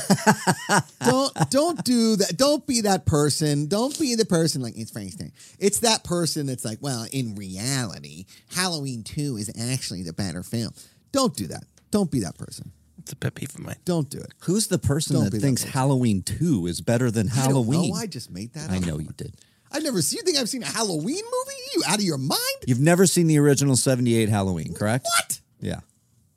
[1.06, 2.36] don't don't do that.
[2.36, 3.68] Don't be that person.
[3.68, 5.32] Don't be the person like it's Frankenstein.
[5.60, 10.74] It's that person that's like, well, in reality, Halloween Two is actually the better film.
[11.14, 11.64] Don't do that.
[11.90, 12.74] Don't be that person.
[13.08, 13.78] It's a pet peeve of mine.
[13.86, 14.34] Don't do it.
[14.40, 15.80] Who's the person Don't that be that thinks person.
[15.80, 17.90] Halloween 2 is better than I don't oh, Halloween?
[17.92, 17.96] know.
[17.96, 18.66] I just made that.
[18.66, 18.72] Up.
[18.72, 18.84] I up.
[18.84, 19.34] know you did.
[19.72, 20.18] I've never seen.
[20.18, 21.58] You think I've seen a Halloween movie?
[21.74, 22.40] You out of your mind?
[22.66, 25.06] You've never seen the original 78 Halloween, correct?
[25.06, 25.40] What?
[25.62, 25.80] Yeah.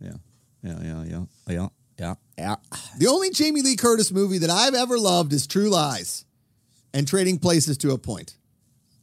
[0.01, 0.13] Yeah.
[0.63, 1.25] Yeah, yeah, yeah.
[1.49, 1.69] Yeah.
[1.99, 2.15] Yeah.
[2.39, 2.57] Yeah.
[2.99, 6.25] The only Jamie Lee Curtis movie that I've ever loved is True Lies,
[6.95, 8.37] and Trading Places to a point.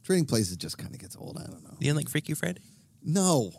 [0.04, 1.36] Trading Places just kind of gets old.
[1.36, 1.76] I don't know.
[1.80, 2.62] You didn't like Freaky Friday?
[3.04, 3.52] No,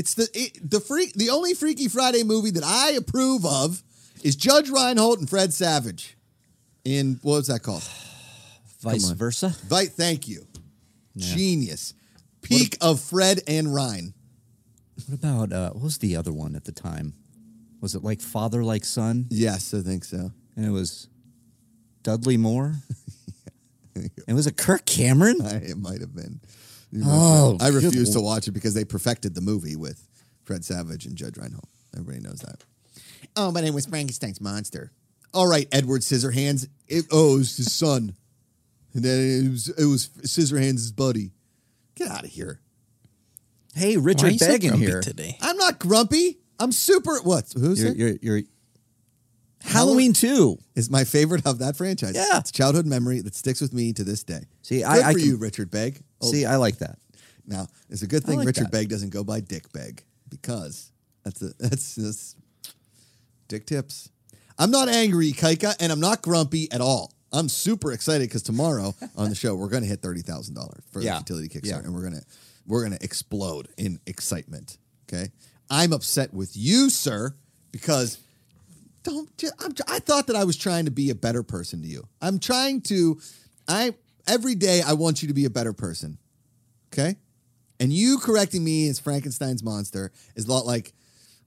[0.00, 1.12] it's the it, the freak.
[1.12, 3.82] The only Freaky Friday movie that I approve of
[4.24, 6.16] is Judge Reinhold and Fred Savage.
[6.86, 7.86] In what was that called?
[8.80, 9.54] Vice versa.
[9.68, 9.88] Right.
[9.88, 10.46] Thank you.
[11.18, 11.92] Genius.
[12.40, 14.14] Peak of Fred and Ryan.
[15.06, 17.12] What about uh what was the other one at the time?
[17.82, 19.26] Was it like Father Like Son?
[19.28, 20.32] Yes, I think so.
[20.56, 21.08] And it was
[22.02, 22.76] Dudley Moore?
[23.94, 25.42] and was it Kirk Cameron?
[25.42, 26.40] I, it might have been.
[27.04, 30.06] Oh, I refuse to watch it because they perfected the movie with
[30.44, 31.68] Fred Savage and Judge Reinhold.
[31.94, 32.64] Everybody knows that.
[33.36, 34.90] Oh, but it was Frankenstein's monster.
[35.32, 36.66] All right, Edward Scissorhands.
[36.88, 38.16] It, oh, it was his son,
[38.94, 41.30] and then it was it was Scissorhands' buddy.
[41.94, 42.60] Get out of here.
[43.74, 45.00] Hey, Why are Richard you so Begg in grumpy here.
[45.00, 45.38] today?
[45.40, 46.38] I'm not grumpy.
[46.58, 47.20] I'm super.
[47.22, 47.52] What?
[47.56, 47.96] Who's You're, it?
[48.22, 48.42] you're, you're
[49.62, 50.58] Halloween 2.
[50.74, 52.14] Is my favorite of that franchise.
[52.14, 52.38] Yeah.
[52.38, 54.46] it's a childhood memory that sticks with me to this day.
[54.62, 56.00] See, Good I- I for can- you, Richard Begg.
[56.20, 56.98] Oh, See, I like that.
[57.46, 58.72] Now, it's a good thing like Richard that.
[58.72, 60.90] Begg doesn't go by Dick Begg because
[61.24, 62.36] that's a, that's that's
[63.48, 64.10] Dick Tips.
[64.58, 67.12] I'm not angry, Kaika, and I'm not grumpy at all.
[67.32, 70.82] I'm super excited because tomorrow on the show we're going to hit thirty thousand dollars
[70.92, 71.12] for Yeah.
[71.18, 71.78] the Futility Kickstarter, Yeah.
[71.78, 72.22] and we're gonna
[72.66, 74.78] we're gonna explode in excitement.
[75.08, 75.30] Okay,
[75.68, 77.34] I'm upset with you, sir,
[77.72, 78.18] because
[79.02, 79.36] don't.
[79.38, 82.06] ju- I'm, I thought that I was trying to be a better person to you.
[82.20, 83.20] I'm trying to.
[83.68, 83.94] I
[84.26, 86.18] every day I want you to be a better person.
[86.92, 87.16] Okay?
[87.78, 90.92] And you correcting me as Frankenstein's monster is a lot like,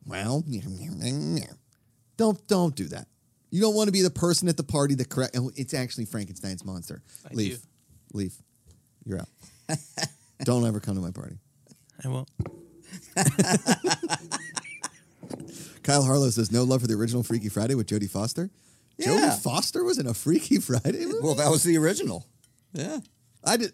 [0.05, 0.43] well,
[2.17, 3.07] don't don't do that.
[3.51, 5.35] You don't want to be the person at the party that correct.
[5.37, 7.03] oh, It's actually Frankenstein's monster.
[7.29, 7.59] I Leave,
[8.13, 8.33] leave.
[9.05, 9.27] You're out.
[10.43, 11.37] don't ever come to my party.
[12.03, 12.27] I won't.
[15.83, 18.49] Kyle Harlow says no love for the original Freaky Friday with Jodie Foster.
[18.97, 19.07] Yeah.
[19.07, 21.19] Jodie Foster was in a Freaky Friday movie.
[21.21, 22.25] Well, that was the original.
[22.73, 22.99] Yeah.
[23.43, 23.73] I did.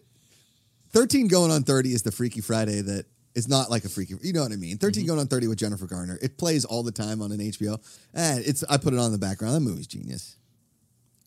[0.92, 3.06] 13 going on 30 is the Freaky Friday that
[3.36, 4.16] is not like a Freaky.
[4.22, 4.78] You know what I mean?
[4.78, 6.18] 13 going on 30 with Jennifer Garner.
[6.22, 7.80] It plays all the time on an HBO.
[8.14, 9.56] And it's I put it on in the background.
[9.56, 10.38] That movie's genius.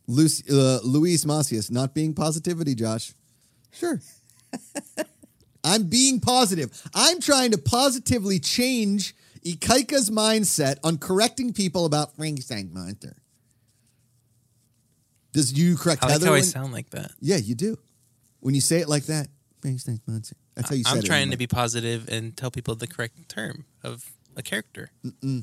[0.08, 3.12] Lucy, uh, Luis Macias, not being positivity, Josh.
[3.72, 4.00] Sure.
[5.64, 6.82] I'm being positive.
[6.92, 9.14] I'm trying to positively change
[9.44, 13.16] Ikaika's mindset on correcting people about Frankenstein's monster.
[15.32, 16.26] Does you correct I like Heather?
[16.26, 17.12] how I sound like that.
[17.20, 17.78] yeah, you do.
[18.40, 19.28] When you say it like that,
[19.60, 20.36] Frankenstein's monster.
[20.54, 21.04] That's how you said I'm it.
[21.06, 21.32] trying anyway.
[21.32, 24.04] to be positive and tell people the correct term of
[24.36, 24.90] a character.
[25.04, 25.42] All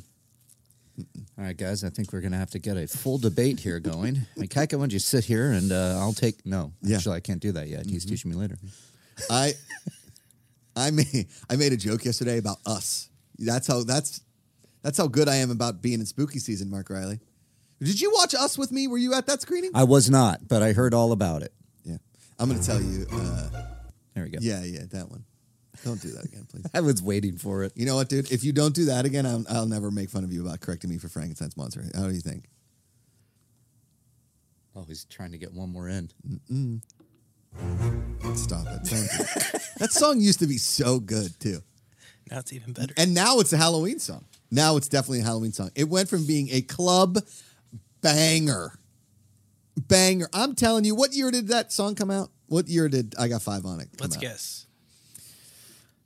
[1.37, 4.27] right, guys, I think we're going to have to get a full debate here going.
[4.37, 6.45] Mikaika, why don't you sit here and uh, I'll take.
[6.45, 6.97] No, Yeah.
[6.97, 7.81] actually, I can't do that yet.
[7.81, 7.89] Mm-hmm.
[7.91, 8.57] He's teaching me later.
[9.29, 9.53] I,
[10.75, 13.08] I made I made a joke yesterday about us.
[13.39, 14.21] That's how that's
[14.81, 16.69] that's how good I am about being in spooky season.
[16.69, 17.19] Mark Riley,
[17.81, 18.87] did you watch Us with me?
[18.87, 19.71] Were you at that screening?
[19.73, 21.53] I was not, but I heard all about it.
[21.83, 21.97] yeah,
[22.37, 23.05] I'm going to tell you.
[23.11, 23.49] Uh,
[24.13, 24.39] There we go.
[24.41, 25.23] yeah, yeah, that one.
[25.85, 26.65] Don't do that again, please.
[26.73, 27.71] I was waiting for it.
[27.75, 28.31] You know what, dude?
[28.31, 30.89] If you don't do that again, I'll, I'll never make fun of you about correcting
[30.89, 31.83] me for Frankenstein's monster.
[31.95, 32.49] How do you think?
[34.75, 36.09] Oh, he's trying to get one more in.
[38.35, 38.83] Stop it.
[38.83, 39.61] That.
[39.79, 41.61] that song used to be so good too.
[42.31, 42.93] Now it's even better.
[42.97, 44.25] And now it's a Halloween song.
[44.51, 45.71] Now it's definitely a Halloween song.
[45.75, 47.19] It went from being a club
[48.01, 48.79] banger.
[49.77, 50.27] Banger.
[50.33, 52.29] I'm telling you, what year did that song come out?
[52.47, 53.89] What year did I got five on it?
[53.97, 54.21] come Let's out?
[54.21, 54.65] guess.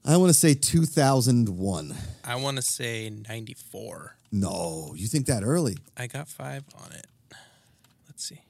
[0.06, 1.96] I want to say 2001.
[2.26, 4.18] I want to say 94.
[4.34, 5.78] No, you think that early?
[5.96, 7.08] I got five on it.
[8.08, 8.42] Let's see.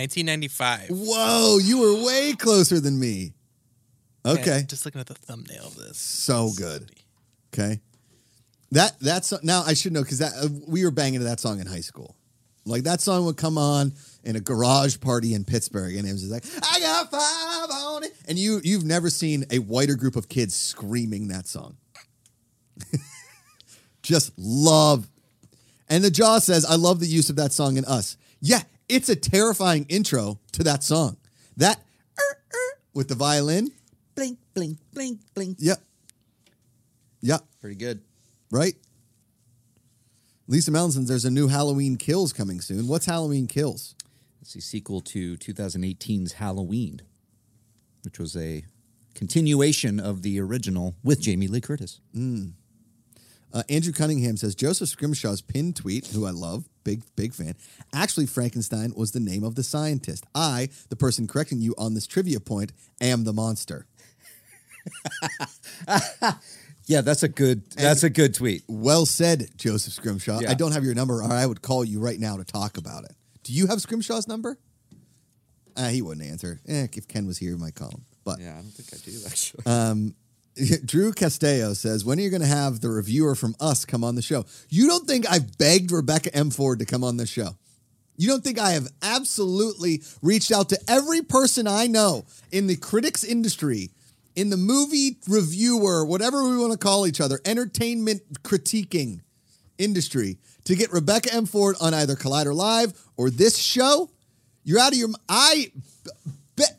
[0.00, 0.86] Nineteen ninety five.
[0.88, 3.34] Whoa, you were way closer than me.
[4.24, 4.64] Okay.
[4.66, 5.98] Just looking at the thumbnail of this.
[5.98, 6.90] So good.
[7.52, 7.80] Okay.
[8.70, 11.60] That that's now I should know because that uh, we were banging to that song
[11.60, 12.16] in high school.
[12.64, 13.92] Like that song would come on
[14.24, 18.04] in a garage party in Pittsburgh, and it was just like I got five on
[18.04, 21.76] it, and you you've never seen a whiter group of kids screaming that song.
[24.02, 25.10] just love.
[25.90, 28.16] And the Jaw says, I love the use of that song in Us.
[28.40, 31.16] Yeah, it's a terrifying intro to that song.
[31.56, 31.78] That
[32.18, 33.70] er, er, with the violin.
[34.14, 35.56] Blink, blink, blink, blink.
[35.60, 35.78] Yep.
[37.22, 37.40] Yep.
[37.60, 38.02] Pretty good.
[38.50, 38.74] Right?
[40.48, 42.88] Lisa Melanson, there's a new Halloween Kills coming soon.
[42.88, 43.94] What's Halloween Kills?
[44.42, 47.02] It's the sequel to 2018's Halloween,
[48.02, 48.64] which was a
[49.14, 52.00] continuation of the original with Jamie Lee Curtis.
[52.16, 52.54] Mm.
[53.52, 57.54] Uh, Andrew Cunningham says Joseph Scrimshaw's pinned tweet, who I love, big big fan.
[57.94, 60.24] Actually, Frankenstein was the name of the scientist.
[60.34, 63.86] I, the person correcting you on this trivia point, am the monster.
[66.86, 67.70] Yeah, that's a good.
[67.76, 68.64] That's a good tweet.
[68.66, 70.40] Well said, Joseph Scrimshaw.
[70.40, 70.50] Yeah.
[70.50, 73.04] I don't have your number, or I would call you right now to talk about
[73.04, 73.12] it.
[73.44, 74.58] Do you have Scrimshaw's number?
[75.76, 76.58] Uh, he wouldn't answer.
[76.66, 78.04] Eh, if Ken was here, he might call him.
[78.24, 79.62] But Yeah, I don't think I do actually.
[79.66, 79.94] Uh,
[80.84, 84.14] Drew Castello says, when are you going to have the reviewer from us come on
[84.14, 84.44] the show?
[84.68, 86.50] You don't think I've begged Rebecca M.
[86.50, 87.56] Ford to come on this show?
[88.16, 92.76] You don't think I have absolutely reached out to every person I know in the
[92.76, 93.90] critics industry,
[94.36, 99.20] in the movie reviewer, whatever we want to call each other, entertainment critiquing
[99.78, 101.46] industry, to get Rebecca M.
[101.46, 104.10] Ford on either Collider Live or this show?
[104.64, 105.08] You're out of your.
[105.28, 105.72] I."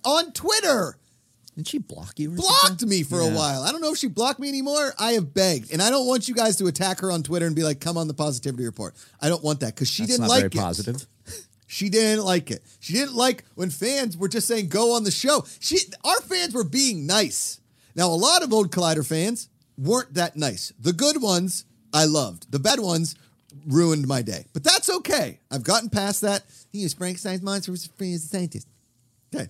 [0.03, 0.97] on Twitter
[1.55, 2.31] Didn't she block you?
[2.31, 2.89] Or blocked something?
[2.89, 3.63] me for a while.
[3.63, 4.93] I don't know if she blocked me anymore.
[4.97, 7.55] I have begged, and I don't want you guys to attack her on Twitter and
[7.55, 10.21] be like, "Come on the positivity report." I don't want that because she That's didn't
[10.27, 10.53] not like very it.
[10.53, 11.05] positive.
[11.67, 12.61] She didn't like it.
[12.81, 16.53] She didn't like when fans were just saying, "Go on the show." She, our fans
[16.53, 17.61] were being nice.
[17.95, 19.47] Now, a lot of old Collider fans
[19.77, 20.73] weren't that nice.
[20.81, 22.51] The good ones I loved.
[22.51, 23.15] The bad ones
[23.65, 24.47] ruined my day.
[24.51, 25.39] But that's okay.
[25.49, 26.43] I've gotten past that.
[26.73, 28.67] He is Frankenstein's monster was free as a scientist.
[29.33, 29.47] Okay.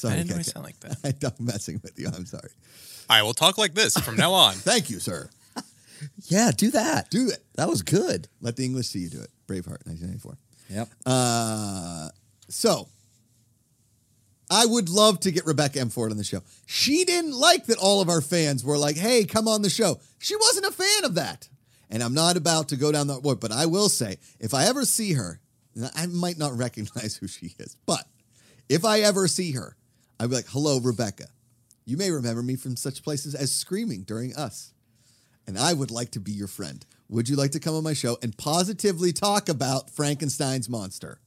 [0.00, 0.52] Sorry, I didn't know I Keke.
[0.52, 1.34] sound like that.
[1.38, 2.08] I'm messing with you.
[2.08, 2.50] I'm sorry.
[3.08, 4.54] I will talk like this from now on.
[4.70, 5.28] Thank you, sir.
[6.28, 7.10] Yeah, do that.
[7.10, 7.44] Do it.
[7.56, 8.26] That was good.
[8.40, 9.28] Let the English see you do it.
[9.46, 10.38] Braveheart, 1994.
[10.70, 10.88] Yep.
[11.04, 12.08] Uh,
[12.48, 12.88] so
[14.50, 15.90] I would love to get Rebecca M.
[15.90, 16.40] Ford on the show.
[16.64, 20.00] She didn't like that all of our fans were like, hey, come on the show.
[20.18, 21.50] She wasn't a fan of that.
[21.90, 24.64] And I'm not about to go down that road, but I will say, if I
[24.64, 25.38] ever see her,
[25.94, 28.06] I might not recognize who she is, but
[28.70, 29.76] if I ever see her,
[30.20, 31.26] I'd be like, hello, Rebecca.
[31.86, 34.74] You may remember me from such places as Screaming during Us.
[35.46, 36.84] And I would like to be your friend.
[37.08, 41.20] Would you like to come on my show and positively talk about Frankenstein's monster?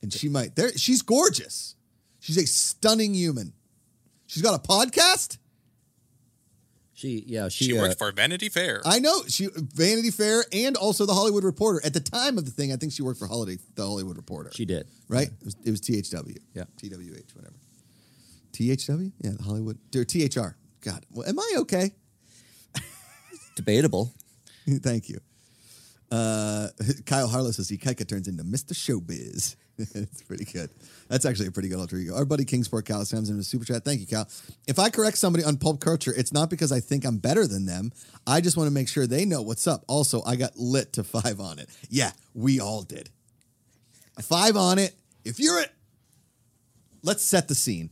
[0.00, 0.54] And she might.
[0.56, 1.74] There, she's gorgeous.
[2.20, 3.52] She's a stunning human.
[4.26, 5.38] She's got a podcast.
[6.94, 8.82] She yeah she, She uh, worked for Vanity Fair.
[8.84, 11.80] I know she Vanity Fair and also the Hollywood Reporter.
[11.84, 14.50] At the time of the thing, I think she worked for Holiday, the Hollywood Reporter.
[14.54, 15.28] she did right?
[15.28, 16.38] It was, it was THW.
[16.54, 16.64] Yeah.
[16.80, 17.56] TWH, whatever.
[18.52, 19.12] THW?
[19.20, 19.78] Yeah, the Hollywood.
[19.94, 20.56] Or THR.
[20.80, 21.92] God, well, am I okay?
[23.56, 24.12] debatable.
[24.82, 25.20] Thank you.
[26.10, 26.68] Uh,
[27.06, 28.72] Kyle Harlow says he Ikaika turns into Mr.
[28.72, 29.56] Showbiz.
[29.78, 30.70] it's pretty good.
[31.08, 32.14] That's actually a pretty good alter ego.
[32.14, 33.84] Our buddy Kingsport Cal sends in a super chat.
[33.84, 34.28] Thank you, Cal.
[34.66, 37.66] If I correct somebody on pulp culture, it's not because I think I'm better than
[37.66, 37.92] them.
[38.26, 39.84] I just want to make sure they know what's up.
[39.88, 41.68] Also, I got lit to five on it.
[41.88, 43.08] Yeah, we all did.
[44.18, 44.94] A five on it.
[45.24, 45.72] If you're it,
[47.02, 47.90] let's set the scene.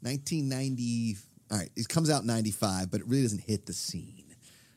[0.00, 1.16] 1990.
[1.50, 4.34] All right, it comes out 95, but it really doesn't hit the scene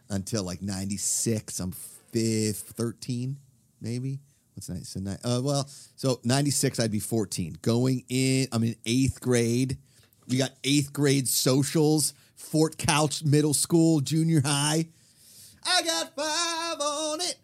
[0.10, 1.60] until like 96.
[1.60, 3.38] I'm fifth, 13,
[3.82, 4.20] maybe.
[4.54, 4.90] What's nice?
[4.90, 7.58] So, ni- uh, well, so 96, I'd be 14.
[7.62, 9.78] Going in, I'm in eighth grade.
[10.28, 14.88] We got eighth grade socials, Fort Couch Middle School, junior high.
[15.66, 17.36] I got five on it.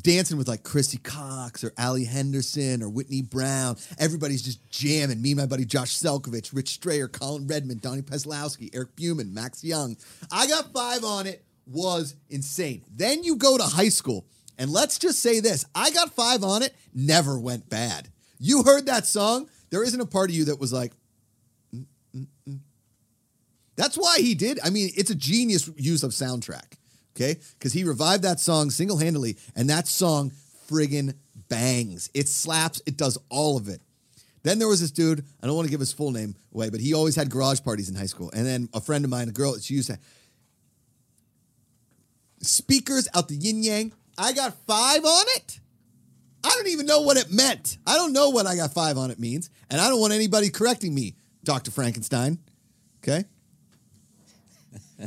[0.00, 3.76] Dancing with like Chrissy Cox or Allie Henderson or Whitney Brown.
[3.98, 5.20] Everybody's just jamming.
[5.20, 9.62] Me and my buddy Josh Selkovich, Rich Strayer, Colin Redmond, Donnie Peslowski, Eric Buman, Max
[9.62, 9.96] Young.
[10.30, 11.44] I got five on it.
[11.66, 12.84] Was insane.
[12.92, 14.26] Then you go to high school,
[14.58, 18.08] and let's just say this I got five on it, never went bad.
[18.40, 19.48] You heard that song.
[19.70, 20.92] There isn't a part of you that was like,
[21.74, 21.86] mm,
[22.16, 22.58] mm, mm.
[23.76, 24.58] that's why he did.
[24.64, 26.74] I mean, it's a genius use of soundtrack,
[27.16, 27.38] okay?
[27.58, 30.32] Because he revived that song single handedly, and that song
[30.70, 31.14] friggin'
[31.48, 32.10] bangs.
[32.14, 33.80] It slaps, it does all of it.
[34.42, 36.80] Then there was this dude, I don't want to give his full name away, but
[36.80, 38.30] he always had garage parties in high school.
[38.34, 39.98] And then a friend of mine, a girl, she used to
[42.40, 43.92] speakers out the yin yang.
[44.18, 45.60] I got five on it.
[46.44, 47.78] I don't even know what it meant.
[47.86, 49.48] I don't know what I got five on it means.
[49.70, 51.70] And I don't want anybody correcting me, Dr.
[51.70, 52.38] Frankenstein.
[53.02, 53.24] Okay?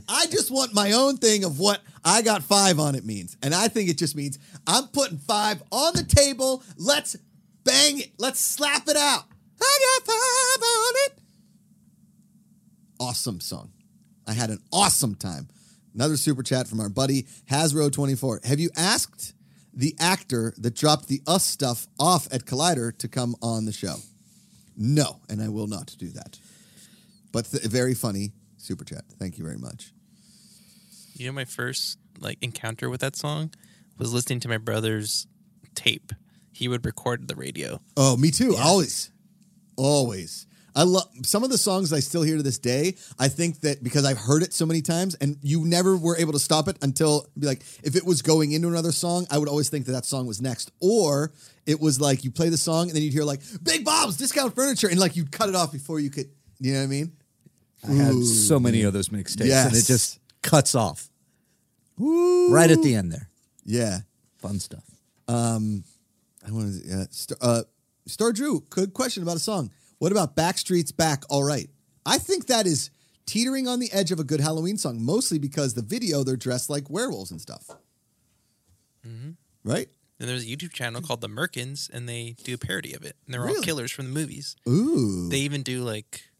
[0.09, 3.37] I just want my own thing of what I got five on it means.
[3.41, 6.63] And I think it just means I'm putting five on the table.
[6.77, 7.15] Let's
[7.63, 8.11] bang it.
[8.17, 9.23] Let's slap it out.
[9.61, 11.19] I got five on it.
[12.99, 13.71] Awesome song.
[14.27, 15.49] I had an awesome time.
[15.93, 18.45] Another super chat from our buddy Hasbro24.
[18.45, 19.33] Have you asked
[19.73, 23.95] the actor that dropped the us stuff off at Collider to come on the show?
[24.77, 26.37] No, and I will not do that.
[27.31, 28.31] But th- very funny
[28.65, 29.03] super chat.
[29.19, 29.93] Thank you very much.
[31.13, 33.53] You know, my first like encounter with that song
[33.97, 35.27] was listening to my brother's
[35.75, 36.11] tape.
[36.51, 37.81] He would record the radio.
[37.97, 38.55] Oh, me too.
[38.57, 39.11] Always,
[39.77, 40.47] always.
[40.77, 42.97] I love some of the songs I still hear to this day.
[43.17, 46.33] I think that because I've heard it so many times, and you never were able
[46.33, 49.47] to stop it until be like, if it was going into another song, I would
[49.47, 51.31] always think that that song was next, or
[51.65, 54.53] it was like you play the song and then you'd hear like Big Bob's Discount
[54.53, 56.29] Furniture, and like you'd cut it off before you could.
[56.59, 57.13] You know what I mean?
[57.87, 61.09] I had so many of those mixtapes, and it just cuts off
[61.97, 62.51] Woo.
[62.53, 63.29] right at the end there.
[63.65, 63.99] Yeah.
[64.37, 64.83] Fun stuff.
[65.27, 66.93] I want to.
[67.01, 67.63] Uh, Star, uh,
[68.05, 69.71] Star Drew, good question about a song.
[69.97, 71.69] What about Backstreet's Back All Right?
[72.05, 72.91] I think that is
[73.25, 76.69] teetering on the edge of a good Halloween song, mostly because the video they're dressed
[76.69, 77.69] like werewolves and stuff.
[79.63, 79.89] Right?
[80.19, 83.15] And there's a YouTube channel called The Merkins, and they do a parody of it.
[83.25, 83.65] And they're all Really?
[83.65, 84.55] killers from the movies.
[84.69, 85.27] Ooh.
[85.29, 86.34] They even do like the,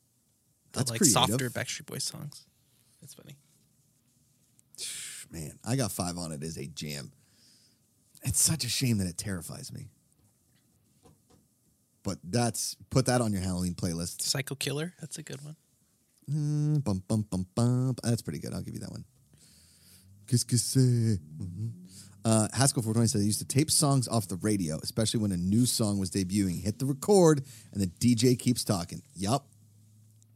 [0.76, 1.14] That's like creative.
[1.14, 2.46] softer Backstreet Boys songs.
[3.02, 3.36] That's funny.
[5.32, 7.12] Man, I got five on it as a jam.
[8.24, 9.90] It's such a shame that it terrifies me.
[12.04, 14.22] But that's put that on your Halloween playlist.
[14.22, 15.56] Psycho Killer, that's a good one.
[16.30, 17.96] Mm, bum, bum, bum, bum.
[18.04, 18.54] That's pretty good.
[18.54, 19.06] I'll give you that one.
[20.28, 20.76] Kiss kiss.
[20.76, 21.72] Mhm.
[22.24, 25.38] Uh, Haskell 420 says he used to tape songs off the radio, especially when a
[25.38, 26.62] new song was debuting.
[26.64, 29.04] Hit the record, and the DJ keeps talking.
[29.16, 29.48] Yup.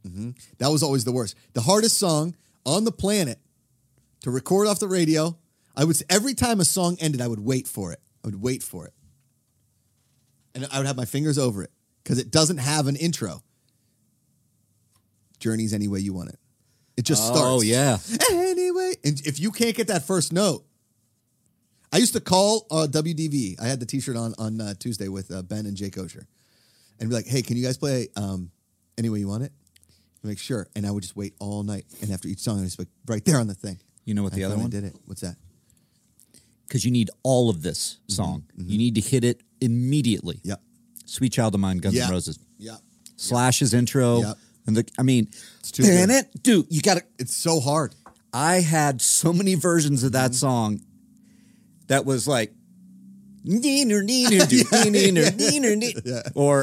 [0.06, 0.34] Mhm.
[0.58, 1.34] That was always the worst.
[1.52, 2.34] The hardest song
[2.64, 3.38] on the planet
[4.22, 5.36] to record off the radio.
[5.76, 8.00] I would every time a song ended, I would wait for it.
[8.24, 8.92] I would wait for it,
[10.54, 11.70] and I would have my fingers over it
[12.02, 13.42] because it doesn't have an intro.
[15.38, 16.38] Journeys any way you want it.
[16.96, 17.42] It just starts.
[17.42, 17.98] Oh yeah,
[18.30, 20.66] Anyway, and if you can't get that first note,
[21.92, 23.58] I used to call uh, WDV.
[23.60, 26.24] I had the T-shirt on on uh, Tuesday with uh, Ben and Jake Osher,
[26.98, 28.50] and be like, "Hey, can you guys play um,
[28.98, 29.52] any way you want it?"
[30.22, 32.78] Make sure, and I would just wait all night, and after each song, I was
[32.78, 33.78] like, right there on the thing.
[34.04, 34.68] You know what the I other one?
[34.70, 34.94] did it.
[35.06, 35.36] What's that?
[36.68, 38.44] because you need all of this song.
[38.56, 40.38] You need to hit it immediately.
[40.44, 40.60] Yep.
[41.04, 42.04] Sweet Child of Mine, Guns Yeah.
[42.04, 42.38] N' Roses.
[42.58, 42.76] Yeah.
[43.16, 44.20] Slash's intro.
[44.20, 44.38] Yep.
[44.68, 45.26] And the I mean,
[45.58, 46.10] It's too good.
[46.10, 47.96] it, dude, you got to It's so hard.
[48.32, 50.22] I had so many versions of Mm-hmm.
[50.22, 50.80] that song
[51.88, 52.52] that was like
[53.44, 56.62] neener, neener, neener, neener, or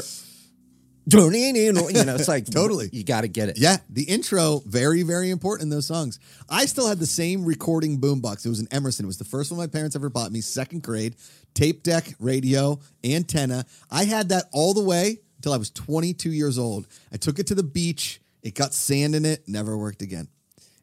[1.90, 2.88] you know, it's like Totally.
[2.92, 3.58] you got to get it.
[3.58, 6.18] Yeah, the intro very very important in those songs.
[6.48, 8.44] I still had the same recording boombox.
[8.44, 9.04] It was an Emerson.
[9.04, 10.40] It was the first one my parents ever bought me.
[10.40, 11.16] Second grade,
[11.54, 13.64] tape deck, radio, antenna.
[13.90, 16.86] I had that all the way until I was 22 years old.
[17.12, 18.20] I took it to the beach.
[18.42, 19.44] It got sand in it.
[19.48, 20.28] Never worked again.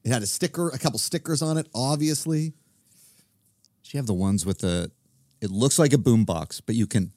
[0.04, 1.68] It had a sticker, a couple stickers on it.
[1.74, 2.56] Obviously, Do
[3.92, 4.92] you have the ones with the?
[5.42, 7.15] It looks like a boombox, but you can take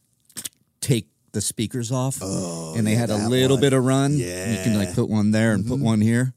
[1.38, 2.18] the speakers off.
[2.20, 3.60] Oh, and they had a little one.
[3.60, 4.16] bit of run.
[4.16, 4.46] you Yeah.
[4.54, 4.62] Mm-hmm.
[4.64, 6.34] can like put one there and put one here.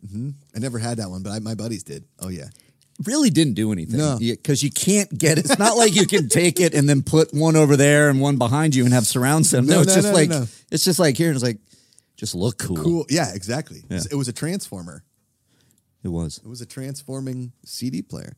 [0.56, 2.04] I never had that one, but I, my buddies did.
[2.20, 2.50] Oh yeah,
[3.06, 3.98] Really didn't do anything.
[3.98, 4.18] No.
[4.20, 5.46] because you can't get it.
[5.46, 8.38] It's not like you can take it and then put one over there and one
[8.38, 9.66] behind you and have surround sound.
[9.68, 10.30] No, No, it's no, just like
[10.72, 11.30] it's just like here.
[11.30, 11.58] and It's like
[12.16, 12.78] just look cool.
[12.78, 13.06] cool.
[13.10, 13.82] Yeah, exactly.
[13.90, 14.02] Yeah.
[14.12, 15.04] It was a transformer.
[16.04, 16.38] It was.
[16.44, 18.34] It was a transforming CD player.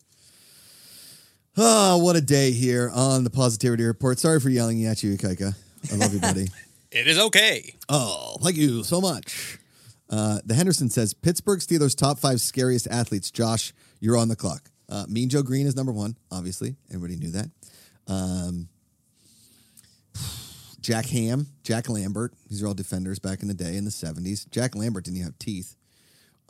[1.56, 4.18] Oh, what a day here on the Positivity Report.
[4.20, 5.56] Sorry for yelling at you, Kaika.
[5.92, 6.48] I love you, buddy.
[6.96, 7.74] It is okay.
[7.90, 9.58] oh, thank you so much.
[10.12, 13.32] Uh, the Henderson says Pittsburgh Steelers top five scariest athletes.
[13.32, 14.70] Josh, you're on the clock.
[14.88, 16.76] Uh, mean Joe Greene is number one, obviously.
[16.94, 17.50] Everybody knew that.
[18.08, 18.70] Um,
[20.82, 22.34] Jack Ham, Jack Lambert.
[22.48, 24.48] These are all defenders back in the day in the 70s.
[24.52, 25.76] Jack Lambert didn't even have teeth.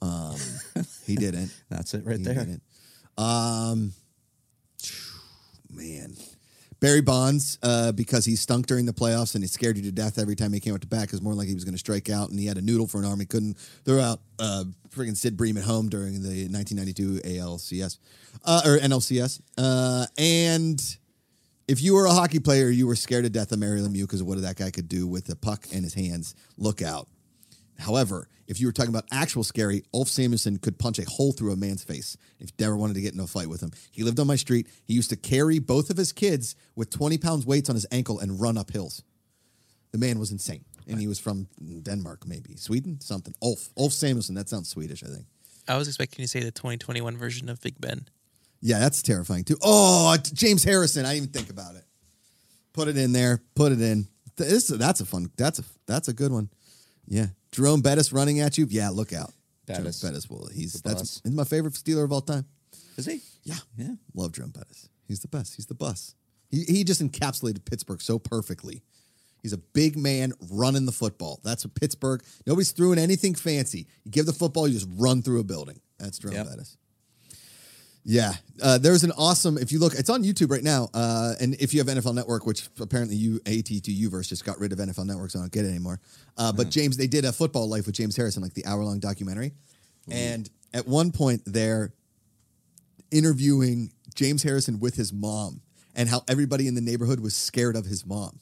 [0.01, 0.35] Um,
[1.05, 1.51] he didn't.
[1.69, 2.33] That's it right He there.
[2.33, 2.63] didn't.
[3.17, 3.93] Um,
[5.69, 6.15] man,
[6.83, 10.19] Barry Bonds, uh, because he stunk during the playoffs and he scared you to death
[10.19, 12.09] every time he came out to bat because more like he was going to strike
[12.09, 13.21] out and he had a noodle for an arm.
[13.21, 17.99] He couldn't throw out uh, friggin' Sid Bream at home during the 1992 ALCS
[18.43, 19.39] uh, or NLCS.
[19.57, 20.97] Uh, and
[21.69, 24.19] if you were a hockey player, you were scared to death of Mario Lemieux because
[24.19, 26.35] of what that guy could do with the puck in his hands.
[26.57, 27.07] Look out.
[27.83, 31.53] However, if you were talking about actual scary, Ulf Samuelsson could punch a hole through
[31.53, 33.71] a man's face if you never wanted to get in a fight with him.
[33.91, 34.67] He lived on my street.
[34.85, 38.19] He used to carry both of his kids with 20 pounds weights on his ankle
[38.19, 39.03] and run up hills.
[39.91, 40.65] The man was insane.
[40.85, 41.47] And he was from
[41.83, 42.57] Denmark, maybe.
[42.57, 42.99] Sweden?
[42.99, 43.33] Something.
[43.41, 43.69] Ulf.
[43.77, 44.35] Ulf Samuelsson.
[44.35, 45.25] That sounds Swedish, I think.
[45.65, 48.05] I was expecting you to say the 2021 version of Big Ben.
[48.59, 49.57] Yeah, that's terrifying too.
[49.61, 51.05] Oh, uh, James Harrison.
[51.05, 51.85] I didn't even think about it.
[52.73, 53.41] Put it in there.
[53.55, 54.07] Put it in.
[54.35, 55.31] This, that's a fun.
[55.37, 56.49] That's a that's a good one.
[57.05, 58.67] Yeah, Jerome Bettis running at you.
[58.69, 59.31] Yeah, look out.
[59.65, 60.01] Bettis.
[60.01, 60.29] Jerome Bettis.
[60.29, 61.21] Well, he's The that's boss.
[61.23, 62.45] he's my favorite Steeler of all time.
[62.97, 63.21] Is he?
[63.43, 63.95] Yeah, Yeah.
[64.13, 64.89] love Jerome Bettis.
[65.07, 65.55] He's the best.
[65.55, 66.15] He's the bus.
[66.49, 68.83] He he just encapsulated Pittsburgh so perfectly.
[69.41, 71.39] He's a big man running the football.
[71.43, 72.23] That's what Pittsburgh.
[72.47, 73.87] Nobody's throwing anything fancy.
[74.05, 75.79] You give the football, you just run through a building.
[75.99, 76.49] That's Jerome Yep.
[76.49, 76.77] Bettis.
[78.05, 79.57] Yeah, uh, there's an awesome.
[79.57, 80.89] If you look, it's on YouTube right now.
[80.93, 84.73] Uh, and if you have NFL Network, which apparently you AT&T Uverse just got rid
[84.73, 86.01] of NFL Network, so I don't get it anymore.
[86.37, 88.99] Uh, but James, they did a football life with James Harrison, like the hour long
[88.99, 89.53] documentary.
[90.11, 91.93] And at one point, they're
[93.11, 95.61] interviewing James Harrison with his mom
[95.95, 98.39] and how everybody in the neighborhood was scared of his mom.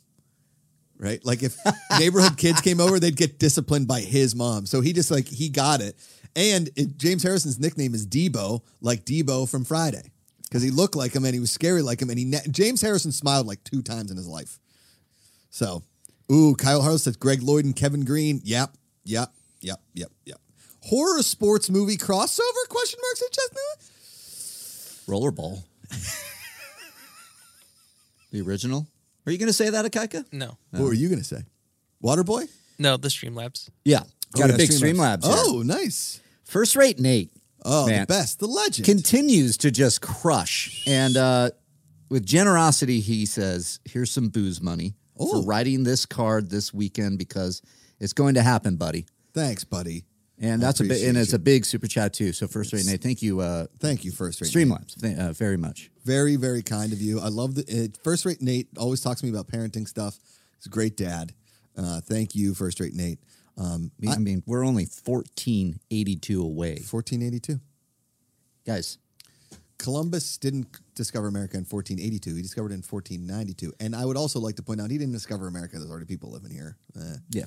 [0.98, 1.24] Right?
[1.26, 1.56] Like if
[2.00, 4.66] neighborhood kids came over, they'd get disciplined by his mom.
[4.66, 5.96] So he just like he got it.
[6.36, 10.12] And it, James Harrison's nickname is Debo, like Debo from Friday.
[10.44, 12.10] Because he looked like him and he was scary like him.
[12.10, 14.60] And he ne- James Harrison smiled like two times in his life.
[15.50, 15.84] So,
[16.32, 18.42] ooh, Kyle Harlow says Greg Lloyd and Kevin Greene.
[18.44, 18.72] Yep,
[19.04, 20.40] yep, yep, yep, yep.
[20.84, 22.68] Horror sports movie crossover?
[22.70, 23.78] Question mark said Chestnut.
[25.08, 25.64] Rollerball.
[28.32, 28.88] the original.
[29.26, 30.26] Are you going to say that, Akaika?
[30.32, 31.44] No, What were you gonna say?
[32.04, 32.48] Waterboy?
[32.80, 33.70] no, the Streamlabs.
[33.86, 34.02] Yeah.
[34.34, 35.22] Got Oh, a big Streamlabs.
[35.22, 35.24] Streamlabs.
[35.26, 35.34] here.
[35.46, 36.20] Oh, nice.
[36.46, 37.32] First rate Nate
[37.64, 38.02] Oh, Man.
[38.02, 38.86] the best, the legend.
[38.86, 40.84] continues to just crush.
[40.88, 41.52] And uh,
[42.10, 45.42] with generosity, he says, here's some booze money Oh.
[45.42, 47.62] for writing this card this weekend because
[48.00, 49.06] it's going to happen, buddy.
[49.34, 50.06] Thanks, buddy.
[50.40, 51.36] And I that's a bit, and it's you.
[51.36, 52.34] a big super chat too.
[52.34, 54.56] So first rate Nate, thank you, uh, Thank you, first rate.
[54.56, 54.68] Nate.
[54.68, 55.92] Streamlabs, th- uh, very much.
[56.04, 57.20] Very, very kind of you.
[57.20, 58.68] I love the it, first rate Nate.
[58.80, 60.18] Always talks to me about parenting stuff.
[60.58, 61.34] He's a great dad.
[61.78, 63.20] Uh, thank you, first rate Nate.
[63.58, 67.60] Um, I mean, we're only fourteen eighty two away, fourteen eighty two.
[68.66, 68.98] guys.
[69.78, 72.36] Columbus didn't discover America in 1482.
[72.36, 73.74] He discovered it in 1492.
[73.80, 75.80] And I would also like to point out he didn't discover America.
[75.80, 76.78] There's already people living here.
[76.96, 77.16] Eh.
[77.32, 77.46] Yeah,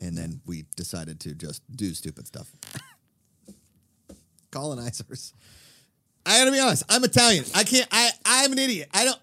[0.00, 2.50] And then we decided to just do stupid stuff.
[4.50, 5.34] Colonizers.
[6.24, 6.84] I gotta be honest.
[6.88, 7.44] I'm Italian.
[7.54, 7.88] I can't.
[7.92, 8.10] I.
[8.24, 8.88] I'm an idiot.
[8.94, 9.18] I don't.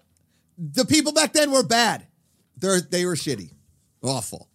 [0.56, 2.06] The people back then were bad.
[2.56, 3.50] They're they were shitty,
[4.02, 4.48] awful.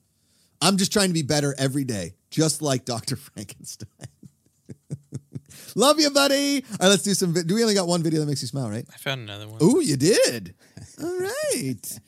[0.62, 3.16] I'm just trying to be better every day, just like Dr.
[3.18, 3.88] Frankenstein.
[5.76, 6.64] Love you, buddy.
[6.64, 7.34] All right, let's do some.
[7.34, 8.86] vi- Do we only got one video that makes you smile, right?
[8.94, 9.62] I found another one.
[9.62, 10.56] Ooh, you did.
[11.02, 12.00] All right.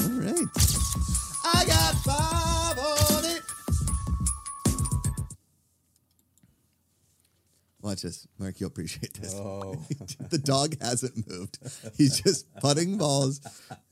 [0.00, 0.46] All right.
[1.44, 3.42] I got five on it.
[7.80, 8.26] Watch this.
[8.38, 9.34] Mark, you'll appreciate this.
[9.34, 9.74] Oh.
[10.30, 11.58] the dog hasn't moved.
[11.96, 13.40] He's just putting balls.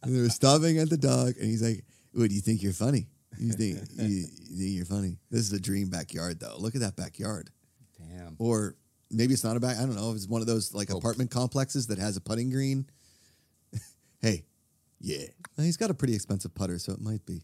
[0.03, 1.35] And they're stubbing at the dog.
[1.41, 3.07] And he's like, What do you think you're funny?
[3.39, 4.27] You think, you, you
[4.59, 5.19] think you're funny?
[5.31, 6.57] This is a dream backyard, though.
[6.59, 7.51] Look at that backyard.
[7.99, 8.37] damn.
[8.39, 8.75] Or
[9.11, 9.77] maybe it's not a back.
[9.77, 10.13] I don't know.
[10.13, 12.87] It's one of those like apartment complexes that has a putting green.
[14.21, 14.45] hey,
[15.01, 15.27] yeah.
[15.57, 17.43] He's got a pretty expensive putter, so it might be.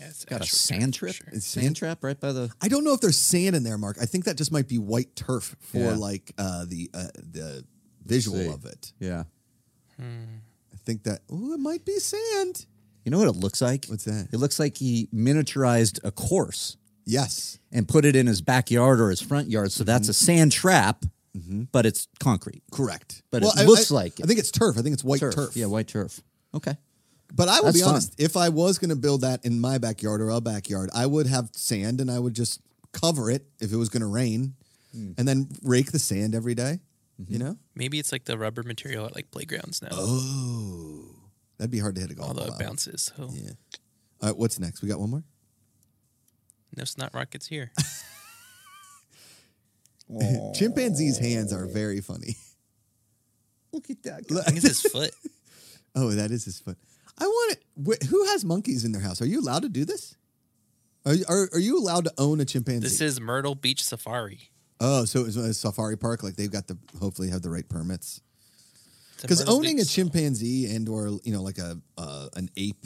[0.00, 1.28] Yeah, it's Got a sand for trip, sure.
[1.32, 2.50] It's sand sand- trap right by the.
[2.60, 3.96] I don't know if there's sand in there, Mark.
[4.00, 5.94] I think that just might be white turf for Yeah.
[5.94, 7.64] like uh, the uh, the
[8.04, 8.92] visual of it.
[8.98, 9.24] Yeah.
[10.00, 12.66] I think that oh, it might be sand.
[13.04, 13.86] You know what it looks like?
[13.86, 14.28] What's that?
[14.32, 16.76] It looks like he miniaturized a course
[17.06, 19.70] Yes, and put it in his backyard or his front yard.
[19.72, 20.24] So that's a Mm-hmm.
[20.24, 21.04] sand trap,
[21.70, 22.62] but it's concrete.
[22.72, 23.22] correct.
[23.30, 24.78] But it I- looks I- like I think it's turf.
[24.78, 25.34] I think it's white turf.
[25.34, 25.54] turf.
[25.54, 26.20] Yeah, white turf.
[26.54, 26.76] Okay.
[27.34, 27.90] But I will That's be fun.
[27.90, 28.14] honest.
[28.16, 31.26] If I was going to build that in my backyard or a backyard, I would
[31.26, 32.60] have sand and I would just
[32.92, 34.54] cover it if it was going to rain,
[34.92, 35.12] Hmm.
[35.18, 36.80] and then rake the sand every day,
[37.20, 37.32] Mm-hmm.
[37.32, 37.58] You know?
[37.76, 39.88] Maybe it's like the rubber material at like playgrounds now.
[39.92, 41.13] Oh,
[41.58, 42.48] that'd be hard to hit a golf although ball.
[42.50, 42.58] it out.
[42.60, 43.12] bounces.
[43.16, 43.50] So Yeah.
[44.22, 44.82] All right, what's next?
[44.82, 45.24] We got one more.
[46.76, 47.70] no snot rockets here.
[50.54, 52.36] Chimpanzees' hands are very funny.
[53.72, 54.24] Look at that.
[54.30, 55.10] I think it's his foot.
[55.96, 56.76] Oh, that is his foot.
[57.20, 57.62] I want it.
[57.86, 59.22] wh- Who has monkeys in their house?
[59.22, 60.16] Are you allowed to do this?
[61.06, 62.80] Are you, are, are you allowed to own a chimpanzee?
[62.88, 64.50] This is Myrtle Beach Safari.
[64.80, 66.24] oh, so it's a safari park.
[66.24, 68.20] Like they've got the hopefully have the right permits.
[69.24, 72.84] It's a Because owning a chimpanzee and or you know like a uh, an ape,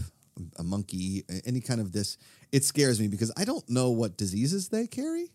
[0.59, 2.16] a monkey, any kind of this,
[2.53, 5.30] it scares me because I don't know what diseases they carry.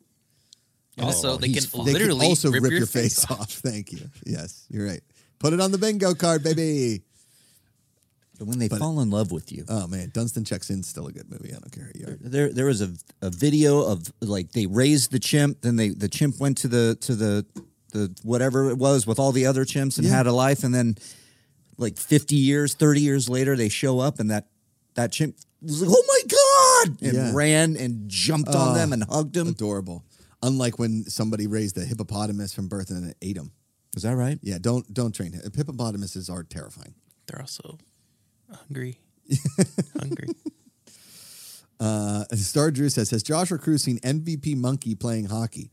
[1.01, 1.85] Also, they can fine.
[1.85, 3.51] They literally can also rip, rip, your, face, off.
[3.51, 4.09] Thank you.
[4.25, 5.01] Yes, you're right.
[5.39, 7.01] Put it on the bingo card, baby.
[8.39, 10.83] But when they fall in love with you, Oh man, Dunston checks in.
[10.83, 11.49] Still a good movie.
[11.49, 11.91] I don't care.
[11.93, 12.17] who you are.
[12.19, 12.91] there there was a,
[13.21, 16.95] a video of like they raised the chimp, then they the chimp went to the
[17.01, 17.45] to the
[17.93, 20.17] the whatever it was with all the other chimps and Yeah.
[20.17, 20.97] had a life, and then
[21.77, 24.49] like fifty years, thirty years later, they show up and that
[24.95, 27.31] that chimp was like, "Oh my god!" and Yeah.
[27.33, 29.47] ran and jumped on Oh, them and hugged them.
[29.47, 30.03] Adorable.
[30.43, 33.51] Unlike when somebody raised a hippopotamus from birth and then ate him.
[33.95, 34.37] Is that right?
[34.43, 35.31] Yeah, don't don't train.
[35.55, 36.95] Hippopotamuses are terrifying.
[37.27, 37.77] They're also
[38.51, 38.99] hungry.
[39.99, 40.27] hungry.
[41.79, 45.71] Uh, Star Drew says, has Joshua Cruz seen MVP Monkey playing hockey?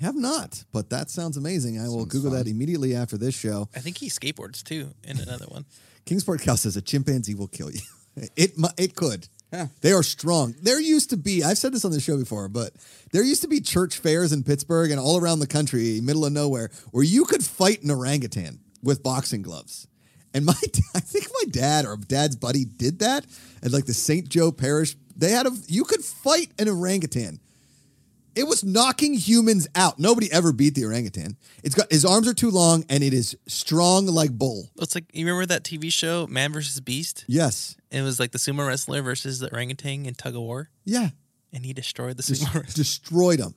[0.00, 1.78] I have not, but that sounds amazing.
[1.78, 2.44] I will Sounds Google fun.
[2.44, 3.68] that immediately after this show.
[3.74, 5.66] I think he skateboards too in another one.
[6.06, 7.80] Kingsport Cal says a chimpanzee will kill you.
[8.36, 9.28] It it could.
[9.52, 9.68] Yeah.
[9.82, 10.54] They are strong.
[10.60, 12.72] There used to be, I've said this on the show before, but
[13.12, 16.32] there used to be church fairs in Pittsburgh and all around the country, middle of
[16.32, 19.86] nowhere, where you could fight an orangutan with boxing gloves.
[20.34, 20.54] And my,
[20.94, 23.24] I think my dad or dad's buddy did that
[23.62, 24.28] at like the St.
[24.28, 24.96] Joe Parish.
[25.16, 27.38] They had a, you could fight an orangutan.
[28.36, 29.98] It was knocking humans out.
[29.98, 31.36] Nobody ever beat the orangutan.
[31.64, 34.70] It's got his arms are too long and it is strong like bull.
[34.80, 37.24] It's like you remember that TV show Man vs Beast?
[37.26, 37.76] Yes.
[37.90, 41.08] It was like the sumo wrestler versus the orangutan in tug of war, Yeah.
[41.52, 42.74] and he destroyed the Des- sumo wrestler.
[42.74, 43.54] destroyed him.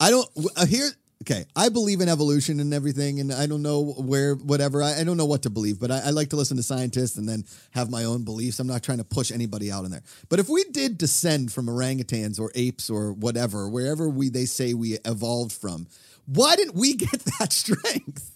[0.00, 0.90] I don't uh, here.
[1.30, 4.82] Okay, I believe in evolution and everything, and I don't know where, whatever.
[4.82, 7.18] I, I don't know what to believe, but I, I like to listen to scientists
[7.18, 8.58] and then have my own beliefs.
[8.58, 10.00] I'm not trying to push anybody out in there.
[10.30, 14.72] But if we did descend from orangutans or apes or whatever, wherever we they say
[14.72, 15.86] we evolved from,
[16.24, 18.32] why didn't we get that strength?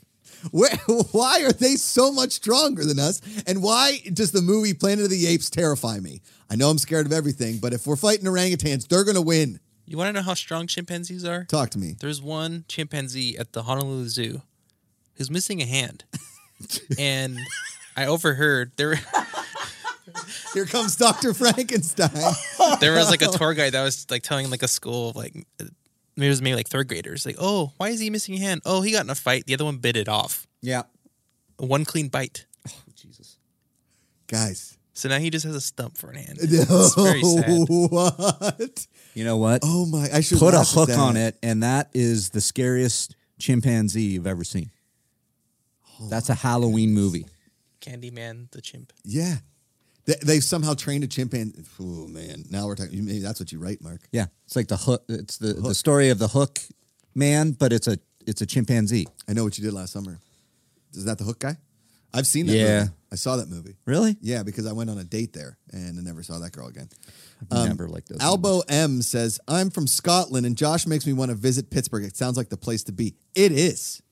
[0.50, 0.76] Where,
[1.12, 3.22] why are they so much stronger than us?
[3.46, 6.20] And why does the movie Planet of the Apes terrify me?
[6.50, 9.60] I know I'm scared of everything, but if we're fighting orangutans, they're going to win.
[9.92, 11.44] You want to know how strong chimpanzees are?
[11.44, 11.96] Talk to me.
[12.00, 14.40] There's one chimpanzee at the Honolulu Zoo
[15.16, 16.04] who's missing a hand,
[16.98, 17.36] and
[17.94, 18.98] I overheard there
[20.54, 21.34] Here comes Dr.
[21.34, 22.08] Frankenstein.
[22.80, 25.34] there was like a tour guide that was like telling like a school of like
[26.16, 28.62] maybe it was maybe like third graders like oh why is he missing a hand
[28.64, 30.84] oh he got in a fight the other one bit it off Yeah.
[31.58, 33.36] one clean bite oh, Jesus.
[34.26, 34.78] Guys.
[34.94, 38.86] so now he just has a stump for an hand it's very sad What?
[39.14, 39.60] You know what?
[39.62, 40.08] Oh my!
[40.12, 44.44] I should Put a hook on it, and that is the scariest chimpanzee you've ever
[44.44, 44.70] seen.
[46.00, 47.26] Oh that's a Halloween movie.
[47.80, 49.36] Candyman the chimp Yeah,
[50.06, 51.64] they, they've somehow trained a chimpanzee.
[51.80, 52.44] Oh man!
[52.50, 53.04] Now we're talking.
[53.04, 54.00] Maybe that's what you write, Mark.
[54.12, 55.04] Yeah, it's like the hook.
[55.08, 56.60] It's the, the story of the hook
[57.14, 59.06] man, but it's a it's a chimpanzee.
[59.28, 60.18] I know what you did last summer.
[60.94, 61.56] Is that the Hook guy?
[62.14, 62.56] I've seen that.
[62.56, 62.78] Yeah.
[62.80, 62.90] movie.
[63.12, 63.76] I saw that movie.
[63.86, 64.16] Really?
[64.20, 66.88] Yeah, because I went on a date there and I never saw that girl again.
[67.50, 68.20] Never like those.
[68.20, 72.04] Albo M says, I'm from Scotland and Josh makes me want to visit Pittsburgh.
[72.04, 73.14] It sounds like the place to be.
[73.34, 74.02] It is.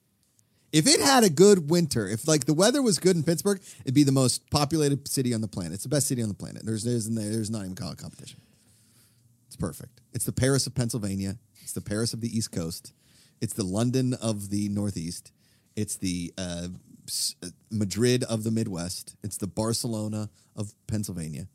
[0.73, 3.95] If it had a good winter, if like the weather was good in Pittsburgh, it'd
[3.95, 5.73] be the most populated city on the planet.
[5.73, 6.65] It's the best city on the planet.
[6.65, 8.41] There's there's there's not even it competition.
[9.49, 10.01] It's perfect.
[10.13, 11.39] It's the Paris of Pennsylvania.
[11.61, 12.93] It's the Paris of the East Coast.
[13.41, 15.33] It's the London of the Northeast.
[15.75, 16.69] It's the uh,
[17.43, 19.17] uh, Madrid of the Midwest.
[19.25, 21.49] It's the Barcelona of Pennsylvania.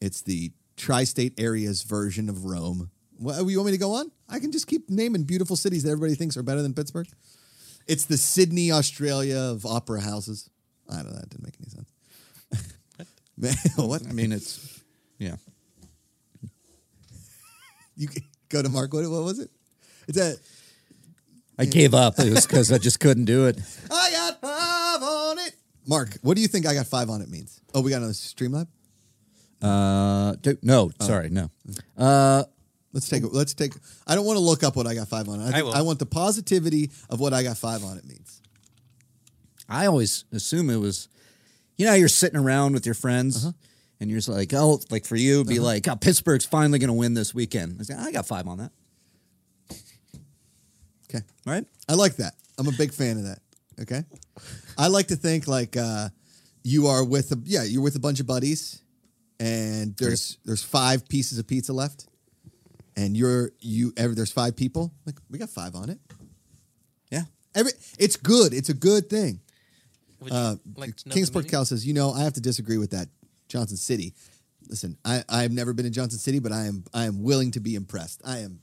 [0.00, 0.52] It's the
[0.82, 2.90] tri-state areas version of Rome.
[3.16, 4.10] What, you want me to go on?
[4.28, 7.06] I can just keep naming beautiful cities that everybody thinks are better than Pittsburgh.
[7.86, 10.50] It's the Sydney, Australia of opera houses.
[10.90, 11.20] I don't know.
[11.20, 13.14] That didn't make any sense.
[13.38, 13.54] Man,
[13.88, 14.04] what?
[14.08, 14.82] I mean, it's
[15.18, 15.36] yeah.
[17.96, 18.08] You
[18.48, 18.92] go to Mark.
[18.92, 19.50] What, what was it?
[20.08, 20.34] It's a.
[21.58, 22.18] I gave up.
[22.18, 23.58] It was because I just couldn't do it.
[23.90, 25.54] I got five on it.
[25.86, 27.60] Mark, what do you think I got five on it means?
[27.72, 28.66] Oh, we got another Streamlab.
[29.62, 31.50] Uh, do- no, sorry, no.
[31.96, 32.44] Uh,
[32.92, 33.22] let's take.
[33.22, 33.72] a- Let's take.
[34.06, 35.44] I don't want to look up what I got five on it.
[35.48, 35.74] I, think, will.
[35.74, 38.40] I want the positivity of what I got five on it means.
[39.68, 41.08] I always assume it was,
[41.78, 43.46] you know, you're sitting around with your friends.
[44.00, 46.88] And you're just like, oh, like for you, it'd be like, oh, Pittsburgh's finally going
[46.88, 47.76] to win this weekend.
[47.78, 48.72] I, say, I got five on that.
[51.08, 51.24] Okay.
[51.46, 51.64] Right?
[51.88, 52.34] I like that.
[52.58, 53.38] I'm a big fan of that.
[53.80, 54.02] Okay.
[54.76, 56.08] I like to think like uh,
[56.64, 58.81] you are with a yeah you're with a bunch of buddies,
[59.40, 62.06] and there's there's five pieces of pizza left,
[62.96, 65.98] and you're you every there's five people like we got five on it.
[67.10, 67.22] Yeah.
[67.54, 68.54] Every it's good.
[68.54, 69.40] It's a good thing.
[70.30, 71.48] Uh, like to know the Kingsport?
[71.48, 73.08] Cal says, you know, I have to disagree with that.
[73.48, 74.14] Johnson City.
[74.68, 77.60] Listen, I, I've never been in Johnson City, but I am I am willing to
[77.60, 78.22] be impressed.
[78.24, 78.60] I am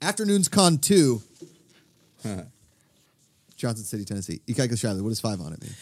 [0.00, 1.22] Afternoons Con 2.
[3.56, 4.40] Johnson City, Tennessee.
[4.46, 5.72] Ikaika Shiley, what does five on it mean?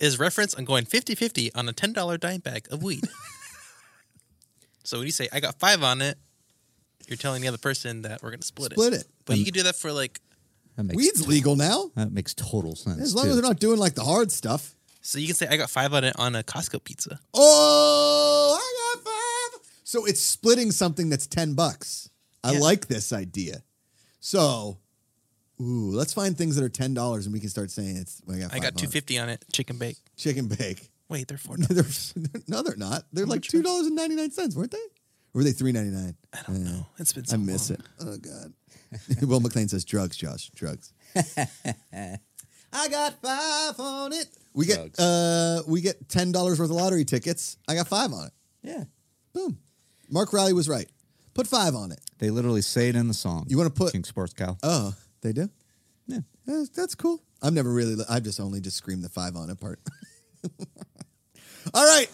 [0.00, 3.04] Is reference on going 50-50 on a $10 dime bag of weed.
[4.84, 6.18] so when you say I got five on it,
[7.08, 8.74] you're telling the other person that we're gonna split, it.
[8.76, 9.00] Split it.
[9.02, 9.06] it.
[9.24, 10.20] But you um, can do that for like
[10.76, 11.90] That makes, Weed's legal now.
[11.96, 13.00] that makes total sense.
[13.00, 13.30] As long too.
[13.30, 14.74] as they're not doing like the hard stuff.
[15.02, 17.18] so you can say I got five on it on a Costco pizza.
[17.34, 19.66] Oh, I got five.
[19.84, 22.08] So it's splitting something that's 10 bucks.
[22.44, 22.60] I Yeah.
[22.60, 23.64] like this idea.
[24.20, 24.78] So,
[25.60, 28.54] ooh, let's find things that are $10 and we can start saying it's, I got,
[28.54, 29.96] I got two fifty on it, chicken bake.
[30.16, 30.90] Chicken bake.
[31.08, 31.56] Wait, they're four.
[31.68, 31.84] They're,
[32.48, 33.02] no, they're not.
[33.12, 34.78] They're like two dollars and ninety nine cents, weren't they?
[34.78, 36.14] Or were they three ninety nine?
[36.32, 36.86] I don't know.
[36.98, 37.78] It's been so I miss long.
[37.78, 37.86] it.
[38.00, 38.52] Oh God.
[39.28, 40.50] Will McLean says drugs, Josh.
[40.54, 40.92] Drugs.
[42.72, 44.26] I got five on it.
[44.54, 47.56] We get uh we get ten dollars worth of lottery tickets.
[47.68, 48.32] I got five on it.
[48.62, 48.84] yeah.
[49.32, 49.58] Boom.
[50.08, 50.88] Mark Riley was right.
[51.34, 52.00] Put five on it.
[52.18, 53.46] They literally say it in the song.
[53.48, 54.56] You wanna put- King Sports Cow?
[54.62, 55.48] Oh, they do.
[56.06, 56.20] yeah.
[56.46, 57.22] That's cool.
[57.42, 58.02] I've never really.
[58.08, 59.80] I've just only just screamed the five on it part.
[61.74, 62.08] all right.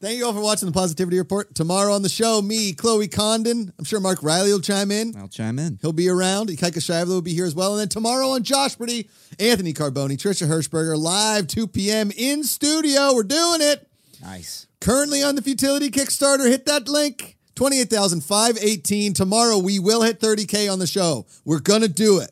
[0.00, 1.54] Thank you all for watching the Positivity Report.
[1.54, 3.72] Tomorrow on the show, me, Chloe Condon.
[3.78, 5.14] I'm sure Mark Riley will chime in.
[5.16, 5.78] I'll chime in.
[5.80, 6.48] He'll be around.
[6.48, 7.70] Ikaika Shively will be here as well.
[7.72, 12.10] And then tomorrow on Josh Pretty, Anthony Carboni, Trisha Hershberger, live 2 p.m.
[12.16, 13.14] in studio.
[13.14, 13.88] We're doing it.
[14.20, 14.66] Nice.
[14.80, 16.48] Currently on the Futility Kickstarter.
[16.48, 17.36] Hit that link.
[17.54, 19.14] 28,518.
[19.14, 21.26] Tomorrow we will hit 30K on the show.
[21.44, 22.30] We're going to do it.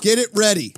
[0.00, 0.74] Get it ready.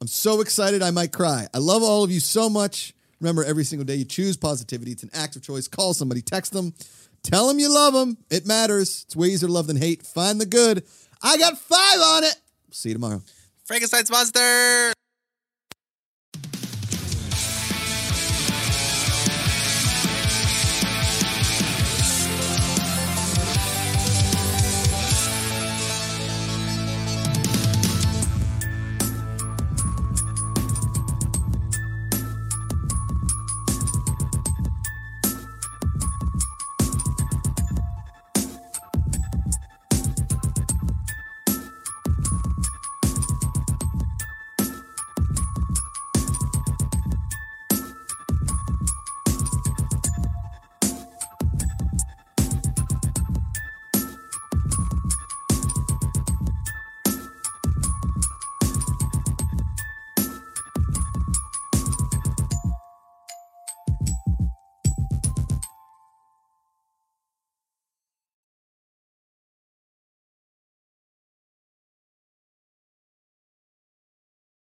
[0.00, 1.46] I'm so excited I might cry.
[1.54, 2.94] I love all of you so much.
[3.20, 4.92] Remember, every single day you choose positivity.
[4.92, 5.68] It's an act of choice.
[5.68, 6.74] Call somebody, text them,
[7.22, 8.18] tell them you love them.
[8.30, 9.04] It matters.
[9.06, 10.02] It's way easier to love than hate.
[10.02, 10.84] Find the good.
[11.22, 12.36] I got five on it.
[12.70, 13.22] See you tomorrow.
[13.64, 14.92] Frankenstein's monster.